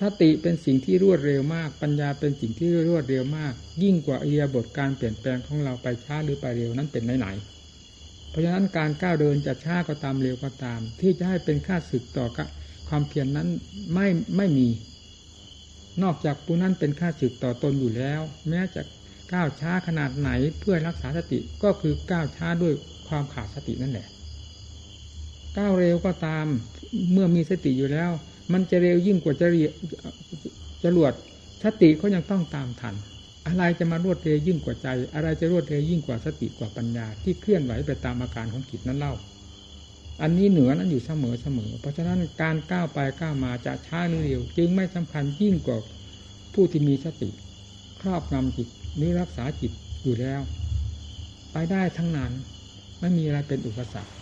[0.00, 3.52] สติเป็นสิ่งที่รวดเร็วมาก ปัญญาเป็นสิ่งที่รวดเร็วมาก
[3.82, 12.26] ยิ่งกว่าเอียบทการเปลี่ยนแปลงของเราไปช้าหรือไปเร็วนั้นเป็นไหนๆเพราะฉะนั้นการก้าวเดินจะช้าก็ตามเร็วก็ตาม ที่จะให้เป็นค่าศึกต่อ
[12.88, 13.48] ความเพียรนนั้น
[13.94, 14.68] ไม่ไม่มี
[16.02, 18.82] นอกจากผู้นั้นเป็นค่าศึกต่อตนอยู่แล้ว แม้จะ
[19.32, 22.72] ก้าวช้าขนาดไหนเพื่อรักษาสติก็คือก้าวช้าด้วย
[23.08, 24.06] ความขาดสตินั่นแหละ
[25.58, 26.46] ก้าวเร็วก็ตาม
[27.12, 28.10] เมื่อมีสติอยู่แล้ว
[28.52, 29.68] มันจะเร็วยิ่งกว่าจะเรีย
[30.84, 31.12] จรวด
[31.64, 32.94] สติก็ยังต้องตามทัน
[33.46, 39.14] อะไรจะมารวดเร็วยิ่งกว่าใจ อะไรจะรวดเร็วยิ่งกว่าสติกว่าปัญญา ที่เคลื่อนไหวไปตามอาการของจิตนั้นเล่า
[40.22, 45.78] อันนี้เหนือนั้นอยู่เสมอเสมอ เพราะฉะนั้นการก้าวไปก้าวมาจะช้าหรือเร็ว จึงไม่สำคัญยิ่งกว่า
[46.54, 47.30] ผู้ที่มีสติ
[48.00, 48.68] ครอบงำจิต
[49.00, 49.72] นี้รักษาจิต
[50.02, 50.40] อยู่แล้ว
[51.52, 52.32] ไปได้ทั้งนั้น
[53.00, 54.12] ไม่มีอะไรเป็นอุปสรรค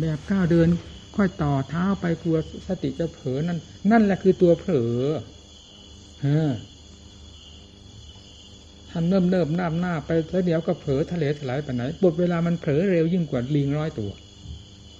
[0.00, 0.68] แบบก้าวเดิน
[1.16, 2.38] ค่อยต่อเท้าไปกลัว
[2.68, 3.58] สติจะเผลอนั่น
[3.90, 4.94] นั่นแหละคือตัวเผลอ
[6.22, 6.50] เฮอ
[8.90, 14.10] ท่านเนิ่มเนิ่มน้าหน้าไปแล้วเดี๋ยวก็เผลอทะเลถลายไปไหนบทเวลามันเผลอเร็วยิ่งกว่าลิงร้อยตัว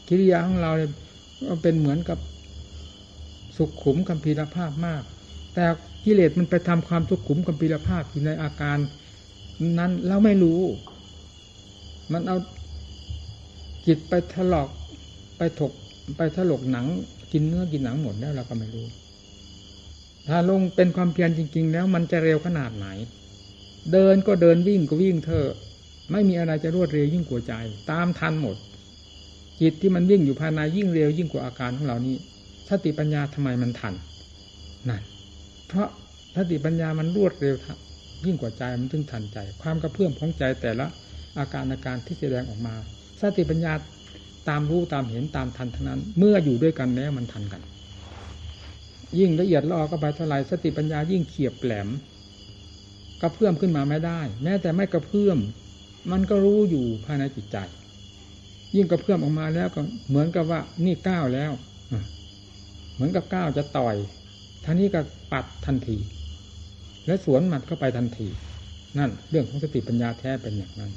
[0.08, 0.72] กิริยาของเรา
[1.44, 2.18] เเป็นเหมือนกับ
[3.56, 5.02] สุขขุมกัมพีรภาพมาก
[5.54, 5.66] แต่
[6.04, 8.78] กิเลสมันไปทำความทุกขุมกับปีรภาพอยู่ในอาการ
[9.78, 10.60] นั้นเราไม่รู้
[12.12, 12.36] มันเอา
[13.86, 14.68] จิตไปถลอก
[15.38, 15.72] ไปถก
[16.16, 16.86] ไปถลกหนัง
[17.32, 18.86] กินเนื้อกินหนังหมดแล้วเราก็ไม่รู้
[20.28, 22.86] ถ้าลงเป็นความเพียรจริง ๆ แล้วมันจะเร็วขนาดไหน
[23.92, 25.48] เดินก็เดินวิ่งก็วิ่งเถอะ
[26.12, 27.52] ไม่มีอะไรจะรวดเร็วยิ่งกว่าใจ
[27.90, 28.56] ตามทันหมด
[29.60, 32.16] จิตที่มันวิ่งอยู่ภายในยิ่งเร็วยิ่งกว่าอาการของเรานี้
[32.68, 33.94] สติปัญญาทำไมมันทัน
[34.88, 35.02] นั่น
[35.70, 35.88] เพราะ
[36.36, 37.56] สติปัญญามันรวดเร็ว
[38.26, 40.86] ยิ่งกว่าใจมันถึงทันใจ ความกระเพื่อมของใจแต่ละ
[41.38, 42.74] อาการอาการที่แสดงออกมา
[43.20, 43.72] สติปัญญา
[44.48, 47.62] ตามรู้ตามเห็นตามทันทั้งนั้น เมื่ออยู่ด้วยกันแล้วมันทันกัน
[49.18, 51.88] ยิ่งละเอียดละออก็ไปเท่าไรสติปัญญายิ่งเขียบแหลม
[53.20, 55.38] กระเพื่อมขึ้นมาไม่ได้ แม้แต่ไม่กระเพื่อม
[56.12, 57.56] มันก็รู้อยู่ภายในจิตใจ
[58.76, 61.52] ยิ่งกระเพื่อมออกมาแล้วก็เหมือนกับว่านี่ก้าวแล้ว
[62.94, 63.96] เหมือนกับก้าวจะต่อย
[64.64, 65.00] ท่านี้ก็
[65.32, 65.96] ปัดทันที
[67.06, 68.28] และสวนหมัดเข้าไปทันที
[68.98, 70.92] นั่นเรื่องของสติปัญญาแท้เป็นอย่างนั้น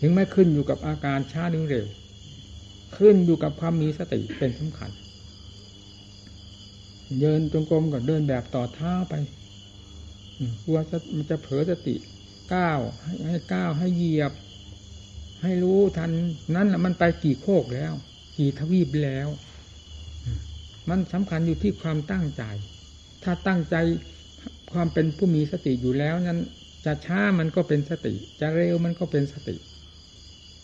[0.00, 1.86] ถึงไม่ขึ้นอยู่กับอาการช้าหรือเร็ว
[2.96, 4.90] ขึ้นอยู่กับความมีสติเป็นสำคัญ
[7.20, 9.14] เดินจงกรมก็เดินแบบต่อเท้าไป
[10.64, 10.78] กลัว
[11.16, 11.96] มันจะเผลอสติ
[12.54, 12.78] ก้าว
[13.26, 14.32] ให้ก้าวให้เหยียบ
[15.42, 16.10] ให้รู้ทัน
[16.54, 17.92] นั้นแหละมันไปกี่โคกแล้ว
[18.38, 19.28] กี่ทวีปแล้ว
[20.90, 22.42] มันสำคัญอยู่ที่ความตั้งใจ
[23.22, 23.76] ถ้าตั้งใจ
[24.72, 26.40] ความเป็นผู้มีสติอยู่แล้วนั้น
[26.84, 29.56] จะช้ามันก็เป็นสติ จะเร็วมันก็เป็นสติ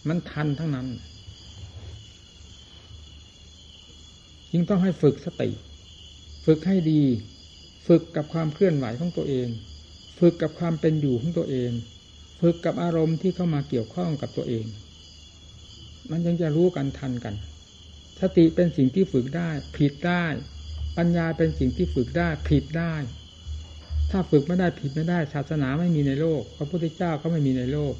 [0.08, 0.88] มันทันทั้งนั้น
[4.52, 5.50] จึงต้องให้ฝึกสติ
[6.46, 7.02] ฝึกให้ดี
[7.86, 9.48] ฝึกกับความเคลื่อนไหวของตัวเอง
[10.18, 11.70] ฝึกกับความเป็นอยู่ของตัวเอง
[12.40, 14.64] ฝึกกับอารมณ์ที่เข้ามาเกี่ยวข้องกับตัวเอง
[16.10, 17.34] มันยังจะรู้กันทันกัน
[18.20, 20.24] สติเป็นสิ่งที่ฝึกได้ ผิดได้
[20.96, 22.94] ปัญญาเป็นสิ่งที่ฝึกได้ ผิดได้
[24.10, 27.94] ถ้าฝึกไม่ได้ผิดไม่ได้ ศาสนาไม่มีในโลก พระพุทธเจ้าก็ไม่มีในโลก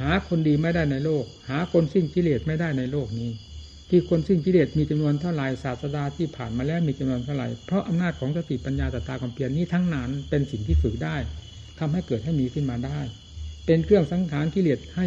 [0.00, 3.30] หาคนดีไม่ได้ในโลก หาคนสิ้นกิเลสไม่ได้ในโลกนี้
[3.88, 11.16] ที่คนสิ้นกิเลสมีจำนวนเท่าไหร่ศาสดาที่ผ่านมาแล้วมีจำนวนเท่าไหร่เพราะอำนาจของสติปัญญาตตาความเพียรนี้ทั้งนั้นเป็นสิ่งที่ฝึกได้
[11.78, 13.00] ทำให้เกิดให้มีขึ้นมาได้
[13.66, 15.06] เป็นเครื่องสังขารกิเลสให้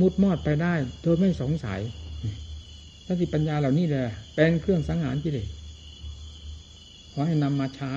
[0.00, 1.80] มุดมอดไปได้ โดยไม่สงสัย
[3.06, 4.04] สติปัญญาเหล่านี้แหละ
[4.34, 5.48] เป็นเครื่องสังหารกิเลส
[7.12, 7.92] ขอให้นำมาใช้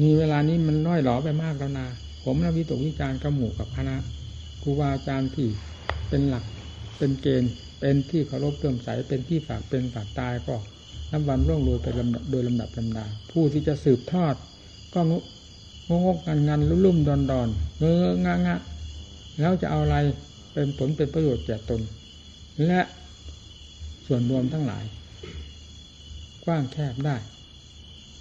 [0.00, 1.86] มีเวลานี้มันน้อยหลอไปมากแล้วนะ
[2.24, 3.96] ผมและวิตกวิจารณ์กระหมู่กับคณะ
[4.62, 5.48] ครูบาอาจารย์ที่
[6.08, 6.44] เป็นหลัก
[6.98, 10.56] เป็นเกณฑ์ เป็นที่เคารพเติมใสเป็นที่ฝากเป็นฝากตายก็
[11.10, 14.34] นับวันร่วงโรยไปลำดับโดยลำดับลำดา ผู้ที่จะสืบทอด
[14.94, 15.12] ก็ง
[16.04, 17.48] งกงันงันลุ่มดอนดอน
[17.78, 17.84] เง
[18.26, 18.58] งงะ
[19.40, 19.96] แล้วจะเอาอะไร
[20.52, 21.80] เป็นผลเป็นประโยชน์แก่ตน
[22.66, 22.80] และ
[24.06, 24.84] ส่วนรวมทั้งหลาย
[26.44, 27.16] กว้างแคบได้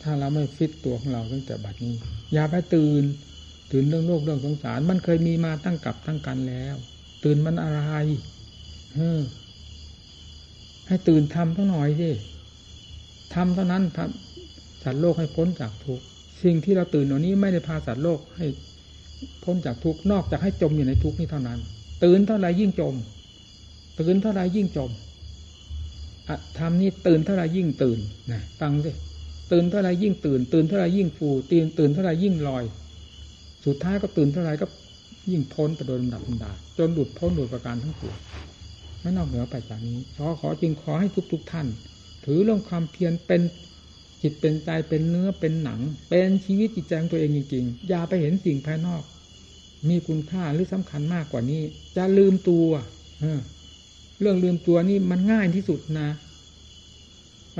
[0.01, 1.95] ถ้าเราไม่ฟิตตัวของเราตั้งแต่บัดนี้
[2.33, 3.03] อย่าไปตื่น
[3.71, 6.75] ตื่นเรื่องโลกเรื่องสงสาร มันเคยมีมาตั้งกับตั้งกันแล้ว
[7.23, 7.81] ตื่นมันอะไร
[8.93, 9.21] เออ
[10.87, 12.09] ให้ตื่นทำตั้งหน่อยสิ
[13.33, 16.05] ทำเท่านั้นทำสัตว์โลกให้พ้นจากทุกข์
[16.43, 18.45] สิ่งที่เราตื่นวันนี้ไม่ได้พาสัตว์โลกให้
[19.43, 21.59] พ้นจากทุกข์นอกจากให้จมอยู่ในทุกข์นี้เท่านั้น
[22.03, 22.93] ตื่นเท่าไรยิ่งจม
[23.99, 24.91] ตื่นเท่าไรยิ่งจม
[26.57, 27.99] ทำนี้ตื่นเท่าไรยิ่งตื่น
[28.31, 28.91] นะฟังสิ
[29.51, 32.63] ตื่นเท่าไรยิ่งตื่น ตื่นเท่าไรยิ่งฟูตื่นตื่นเท่าไรยิ่งลอย
[33.65, 34.65] สุดท้ายก็ตื่นเท่าไรก็
[35.31, 38.17] ยิ่งพ้นไปโดยลำดับลำดาจนหลุดพ้นโดประการทั้งปวง
[39.01, 41.67] ไม่นอกเหนือไปจากนี้ขอขอจริงขอให้ทุกๆทท่าน
[42.25, 43.41] ถือเรื่องความเพียรเป็น
[44.21, 45.79] จิตเป็นใจเป็นเนื้อเป็นหนัง
[46.09, 49.03] เป็นชีวิตจิตใจของตัวเองจริงๆ อย่าไปเห็นสิ่งภายนอก
[49.89, 51.61] มีคุณค่าหรือสำคัญมากกว่านี้
[51.97, 52.67] จะลืมตัว
[54.19, 56.09] เรื่องลืมตัวนี่มันง่ายที่สุดนะ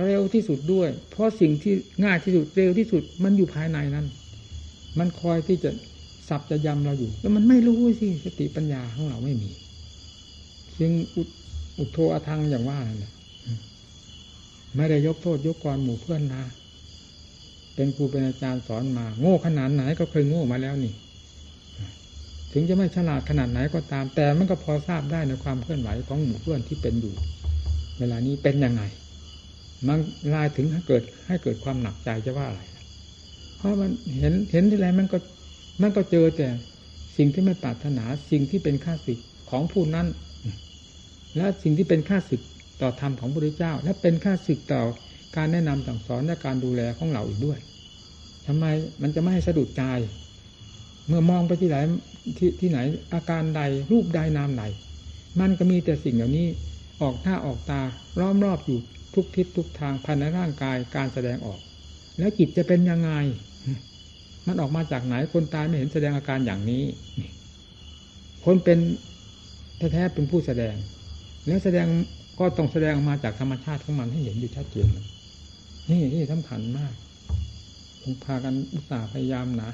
[0.06, 4.06] เร็วที่สุดด้วย เพราะสิ่งที่ง่ายที่สุดเร็วที่สุด มันอยู่ภายในนั้น
[5.00, 5.72] มันคอยที่จะ
[6.30, 9.50] สับจะยำเราอยู่ แล้วมันไม่รู้สิสติปัญญาของเราไม่มี
[10.80, 10.92] จึง
[11.78, 13.12] อุดโทอทังอย่างว่านั่นแหละ
[14.76, 16.44] ไม่ได้ยกโทษยกกรหมู่เพื่อนนะ
[17.76, 20.94] เป็นครูเป็นอาจารย์สอนมา โง่ขนาดไหนก็เคยโง่มาแล้วนี่
[22.52, 27.14] ถึงจะไม่ฉลาดขนาดไหนก็ตาม แต่มันก็พอทราบได้ในความเคลื่อนไหวของหมู่เพื่อนที่เป็นอยู่
[28.00, 28.84] เวลานี้เป็นยังไง
[29.88, 29.98] มัน
[30.34, 32.62] ลายถึงให้เกิดให้เกิดความหนักใจจะว่าอะไร
[33.58, 35.18] เพราะมันเห็นเห็นที่ไรมันก็
[35.82, 36.48] มันก็เจอแต่
[37.18, 39.20] สิ่งที่ไม่ปรารถนาสิ่งที่เป็นค่าศึก
[39.50, 40.08] ของผู้นั้น
[41.38, 42.42] และสิ่งที่เป็นค่าศึก
[42.82, 44.84] ต่อธรรมของพระพุทธเจ้า และเป็นค่าศึกต่อ
[45.36, 47.60] การแนะนำสั่งสอนและการดูแลของเราอีกด้วย
[48.48, 48.66] ทำไม
[49.02, 49.84] มันจะไม่ให้สะดุดใจ
[51.08, 51.78] เมื่อมองไปที่ไหน
[52.38, 52.80] ที่ที่ไหน
[53.14, 54.64] อาการใดรูปใดนามใด
[55.40, 56.48] มันก็มีแต่สิ่งเหล่านี้
[57.02, 57.82] ออกหน้าออกตา
[58.20, 58.80] ล้อมรอบอยู่
[59.14, 61.60] ทุกทิศทุกทางภายในร่างกายการแสดงออก
[62.20, 63.12] แล้วจิตจะเป็นยังไง
[64.48, 66.84] มันออกมาจากไหนคนตายไม่เห็นแสดงอาการอย่างนี้
[68.46, 68.80] คนเป็น
[69.78, 70.76] แท้ๆเป็นผู้แสดง
[71.48, 71.88] แล้วแสดง
[72.40, 74.88] ก็ต้องแสดงออกมาจากธรรมชาติของมันให้เห็นอยู่ชัดเจน
[75.90, 76.94] นี่นี่สำคัญมาก
[78.24, 79.72] พากันอุตส่าห์พยายามนะ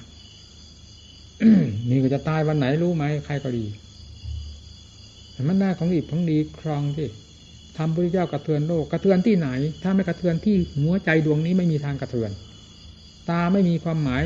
[1.89, 3.65] นี่ก็จะตายวันไหนรู้ไหมใครก็ดี
[5.49, 7.07] มันได้ของดีของดีครองที่
[7.77, 9.49] ทำพระเจ้ากระเทือนโลกกระเทือนที่ไหน
[9.83, 12.31] ถ้าไม่กระเทือนที่หัวใจดวงนี้ไม่มีทางกระเทือน
[13.29, 14.23] ตาไม่มีความหมาย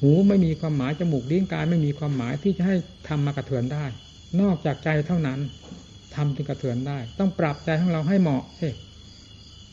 [0.00, 2.76] หูไม่มีความหมายจมูกลิ้นกายไม่มีความหมายที่จะให้
[3.08, 3.84] ทำมากระเทือนได้
[4.40, 5.38] นอกจากใจเท่านั้น
[6.14, 8.68] ทำจึงกระเทือนได้ ต้องปรับใจของเราให้เหมาะสิ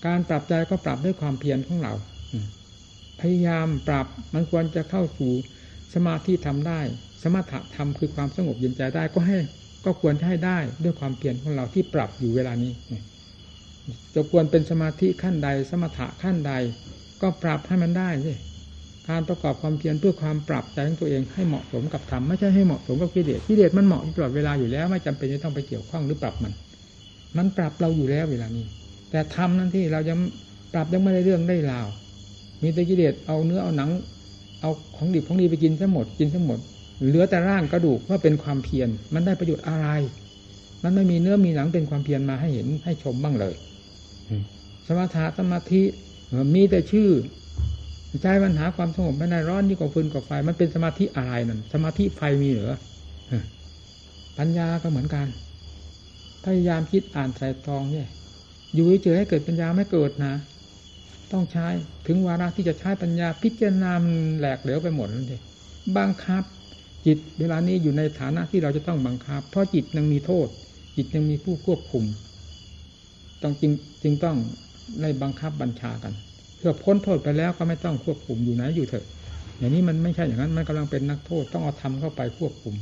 [0.05, 1.93] การปรับใจก็ปรับด้วยความเพียรของเรา
[3.19, 5.33] พยายามปรับมันควรจะเข้าสู่
[5.93, 6.79] สมาธิทำได้
[7.21, 9.37] สมถะธรรมคือความสงบเย็นใจได้ก็ให้
[9.85, 12.73] ก็ควรให้ได้ด้วยความเพียรของเราที่ปรับอยู่เวลานี้
[14.13, 16.53] จะควรเป็นสมาธิขั้นใด สมถะขั้นใด
[17.21, 18.33] ก็ปรับให้มันได้สิ
[19.09, 26.53] การประกอบความเพียรเพื่อความปรับใจของตัวเองให้เหมาะสมกับธรรมไม่ใช่ให้เหมาะสมกับกิเลสกิเลสมันเหมาะตลอดเวลาอยู่แล้ว ไม่จำเป็นจะต้องไปเกี่ยวข้องหรือปรับมัน
[27.37, 28.65] มันปรับเราอยู่แล้วเวลานี้
[29.09, 30.17] แต่ธรรมนั่นที่เรายัง
[30.73, 31.87] ปรับยังไม่ได้เรื่องได้ราว
[32.61, 33.89] มีแต่กิเลสเอาเนื้อเอาหนัง
[34.61, 36.59] เอาของดิบของดีไปกินซะหมดกินซะหมด
[37.05, 39.87] เหลือแต่ร่างกระดูกว่าเป็นความเพียรมันได้ประโยชน์อะไร
[40.83, 43.55] มันไม่มีเนื้อมีหนังเป็นความเพียรมาให้เห็นให้ชมบ้างเลย
[44.87, 45.81] สมาธิสมาธิ
[46.55, 47.09] มีแต่ชื่อ
[48.21, 52.71] ใจปัญหาความสงบไม่ได้ร้อนยิ่งกว่าฟืนกว่าไฟ มันเป็นสมาธิอะไรนั่นสมาธิไฟมีเหรือ
[54.37, 55.27] ปัญญาก็เหมือนกัน
[56.43, 58.07] พยายามคิดอ่านใส่ตองเนี่ย
[58.75, 60.33] อยู่เฉยให้เกิดปัญญาไม่เกิดนะ
[61.33, 61.67] ต้องใช้
[62.07, 63.91] ถึงวาระที่จะใช้ปัญญา พิจารณา
[64.37, 65.41] แหลกเหลวไปหมดนั่นเอง
[65.97, 66.43] บังคับ
[67.05, 70.47] จิตเวลานี้อยู่ในฐานะที่เราจะต้องบังคับ เพราะจิตยังมีโทษ
[70.97, 72.03] จิตยังมีผู้ควบคุม
[73.41, 73.71] ต้องจริง
[74.03, 74.35] จึงต้อง
[75.01, 76.13] ในบังคับบัญชากัน
[76.57, 79.05] เพื่อพ้นโทษไปแล้วก็ไม่ต้องควบคุมอยู่ไหนอยู่เถอะ
[79.57, 82.75] อย่างนี้มันไม่ใช่อย่างนั้นมันกำลังเป็นนักโทษต้องเอาทำเข้าไปควบคุม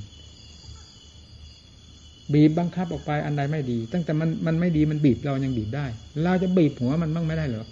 [2.33, 5.85] บีบบังคับออกไปอันใดไม่ดี ตั้งแต่มันมันไม่ดีมันบีบเรายังบีบได้
[6.23, 7.65] เราจะบีบหัวมันบ้างไม่ได้เหรอ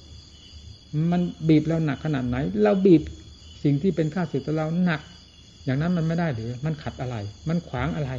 [1.11, 3.01] มันบีบเราหนักขนาดไหน เราบีบ
[3.63, 5.01] สิ่งที่เป็นข้าศึกต่อเราหนัก
[5.65, 7.15] อย่างนั้นมันไม่ได้หรือ มันขัดอะไร
[7.49, 8.11] มันขวางอะไร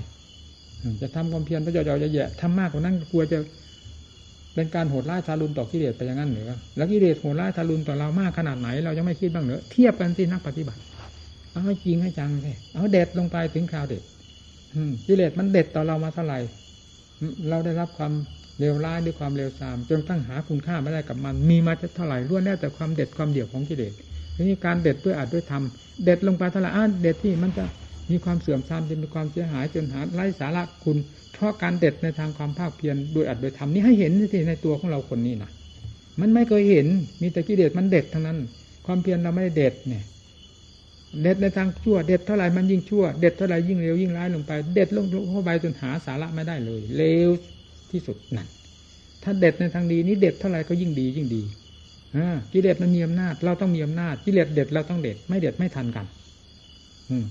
[1.02, 3.38] จะทำความเพียรพระเจ้าจะแย่ทำมากกว่านั้นกลัวจะ
[4.54, 10.80] เป็นการโหดร้ายทารุณต่อกิเลสไปอย่างนั้นหรือ แล้วกิเลสโหดร้ายทารุณต่อเรามากขนาดไหน เรายังไม่คิดบ้างเหรอเทียบกันสินักปฏิบัติ
[11.50, 14.02] เอาให้จริงให้จังเลยเอาเด็ดลงไปถึงคราวเด็ด
[15.06, 16.38] กิเลสมันเด็ดต่อเรามาเท่าไหร่
[17.48, 18.12] เราได้รับความ
[18.60, 23.92] เลวร้ายด้วยความเลวทรามจนตั้งหาคุณค่าไม่ได้กับมัน มีมาจะเท่าไหร่ล้วนแล้วแต่ความเด็ดความเดี่ยวของกิเลส
[24.36, 27.64] ทีนี้การเด็ดด้วยอัดด้วยทำเด็ดลงไปเท่าไหร่อ่เด็ดที่มันจะ
[28.10, 30.96] มีความเสื่อมทรามจะมีความเสียหายจนหาไร้สาระคุณ
[31.32, 35.50] เพราะการเด็ดในทางความภาคเพียรโดยอัดโดยทำนี้ให้เห็นที่ในตัวของเราคนนี้นะ
[36.20, 36.86] มันไม่เคยเห็น
[37.22, 38.38] มีแต่กิเลสมันเด็ดทั้งนั้น
[38.86, 40.04] ความเพียรเราไม่ได้เด็ดเนี่ย
[41.22, 47.30] เด็ดในทางชั่ว เด็ดเท่าไหร่มันยิ่งชั่ว เด็ดเท่าไหร่ยิ่งเร็วยิ่งร้ายลงไป เด็ดลงเข้าไปจนหาสาระไม่ได้เลยเร็ว
[47.92, 48.48] ที่สุดนั่น
[49.22, 51.42] ถ้าเด็ดในทางดีนี้เด็ดเท่าไหร่ก็ยิ่งดียิ่งดี
[52.52, 56.06] กิเลสมันมีอำนาจ เราต้องมีอำนาจกิเลสเด็ดเราต้องเด็ด ไม่เด็ดไม่ทันกัน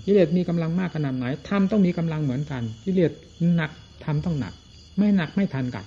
[0.05, 3.12] กิเลสมีกำลังมากขนาดไหนทำต้องมีกำลังเหมือนกันกิเลส
[3.55, 3.72] หนัก
[4.05, 4.53] ทำต้องหนัก
[4.97, 5.86] ไม่หนักไม่ทันกัน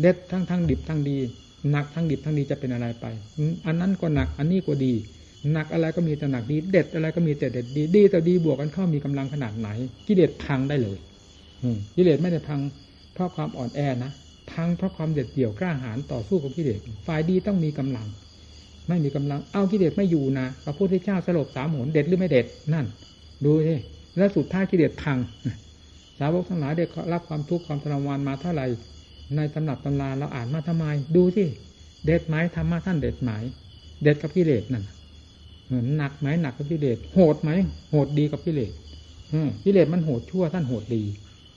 [0.00, 1.16] เด็ดทั้งทั้งดิบทั้งดี
[1.70, 3.06] หนักทั้งดิบทั้งดีจะเป็นอะไรไป
[3.66, 4.92] อันนั้นก็หนัก อันนี้ก็ดี
[5.52, 9.68] หนักอะไรก็มีแต่หนักดี เด็ดอะไรก็มีแต่เด็ดดี ดีแต่ดีบวกกันเข้ามีกำลังขนาดไหน
[10.06, 10.98] กิเลสพังได้เลย
[11.96, 12.60] กิเลสไม่ได้พัง
[13.14, 14.12] เพราะความอ่อนแอนะ
[14.50, 18.06] พังเพราะความเด็ดเดี่ยวกล้าหาญต่อสู้กับกิเลสฝ่ายดีต้องมีกำลัง
[18.88, 22.86] ไม่มีกำลังเอากิเลสไม่อยู่นะพระพุทธเจ้าสลบสามหนเด็ดหรือไม่เด็ดนั่น
[23.44, 23.74] ดูสิ
[24.16, 25.18] แล้วสุดท้ายกิเลสพัง
[26.18, 28.66] สาวกทั้งหลายได้รับความทุกข์ความทรมานมาเท่าไหร่
[29.36, 30.84] ในตำหนักตำราเราอ่านมาทำไม
[31.16, 31.44] ดูสิ
[32.04, 33.30] เด็ดไหมธรรมะท่านเด็ดไหม
[34.02, 34.84] เด็ดกับกิเลสนั่น
[35.66, 37.50] เหมือนหนักไหมหนักกับกิเลสโหดไหม
[37.90, 38.72] โหดดีกับกิเลส
[39.64, 41.02] กิเลสมันโหดชั่วท่านโหดดี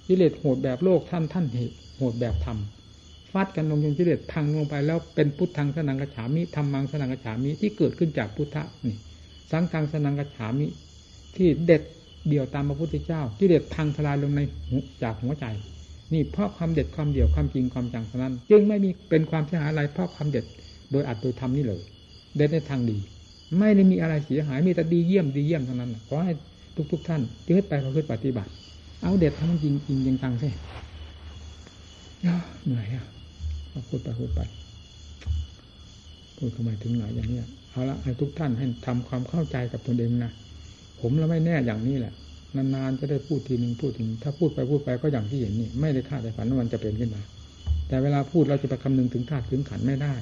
[0.08, 1.46] กิเลสโหดแบบโลกท่านท่าน
[1.98, 2.58] โหดแบบธรรม
[3.32, 8.96] ฟัดกันลงจนกิเลสพังลงไปแล้วเป็นพุทธังสนังกระฉามิธรรมังสนังกระฉามิที่เกิดขึ้นจากพุทธะนี่
[9.52, 10.68] สังฆังสนังกระฉามิ
[11.36, 11.82] ที่เด็ด
[12.28, 14.42] เดี่ยวตามพระพุทธเจ้ากิเลสพังทลายลงใน
[15.04, 15.46] จากหัวใจ
[16.14, 20.46] นี่เพราะความเด็ดความเดี่ยวความจริงความจังเท่านั้น จึงไม่มีเป็นความเสียหายอะไรเพราะความเด็ด
[20.92, 21.82] โดยอัดโดยทำนี่เลย
[22.36, 22.98] เด็ดในทางดี
[23.60, 26.34] ไม่ได้มีอะไรเสียหายมีแต่ดีเยี่ยมดีเยี่ยมเท่านั้นขอให้
[26.92, 28.52] ทุก ๆ ท่านยึดไปประพฤติปฏิบัติ
[29.02, 30.50] เอาเด็ดทำมันจริงจริงจังๆสิ
[32.66, 33.06] เหนื่อยอะ
[33.90, 34.40] พูดไปพูดไป
[36.38, 37.40] พูดทำไมถึงไหนอย่างนี้
[37.72, 40.32] เอาละให้ทุกท่านให้ทำความเข้าใจกับตนเองนะ
[41.02, 42.14] ผมแล้วไม่แน่อย่างนี้แหละ
[42.56, 47.22] นานๆจะได้พูดทีหนึ่งพูดถึง ถ้าพูดไปพูดไปก็อย่างที่เห็นนี่ไม่ได้คาดแต่ฝันว่ามันจะเป็นขึ้นมา
[47.88, 50.14] แต่เวลาพูดเราจะไปคำนึงถึงธาตุถึงขันไม่ได้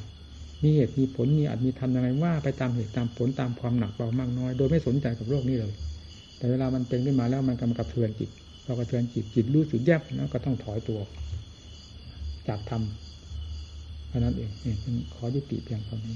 [0.63, 5.73] มีเหตุมีผลมีอาจมีทำยังไงว่า ไปตามเหตุตามผลตามความหนักเบามากน้อย โดยไม่สนใจกับโลกนี้เลย
[6.37, 8.29] แต่เวลามันเป็นขึ้นมาแล้วมันกำกับเทือนจิต
[8.65, 10.99] พอกระเทือนจิตจิตรู้สึกแยบแล้วก็ต้องถอยตัว
[12.47, 12.81] จากธรรม
[14.09, 14.51] ท่านั้นเอง
[15.13, 16.15] ขอยุติเพียงเท่านี้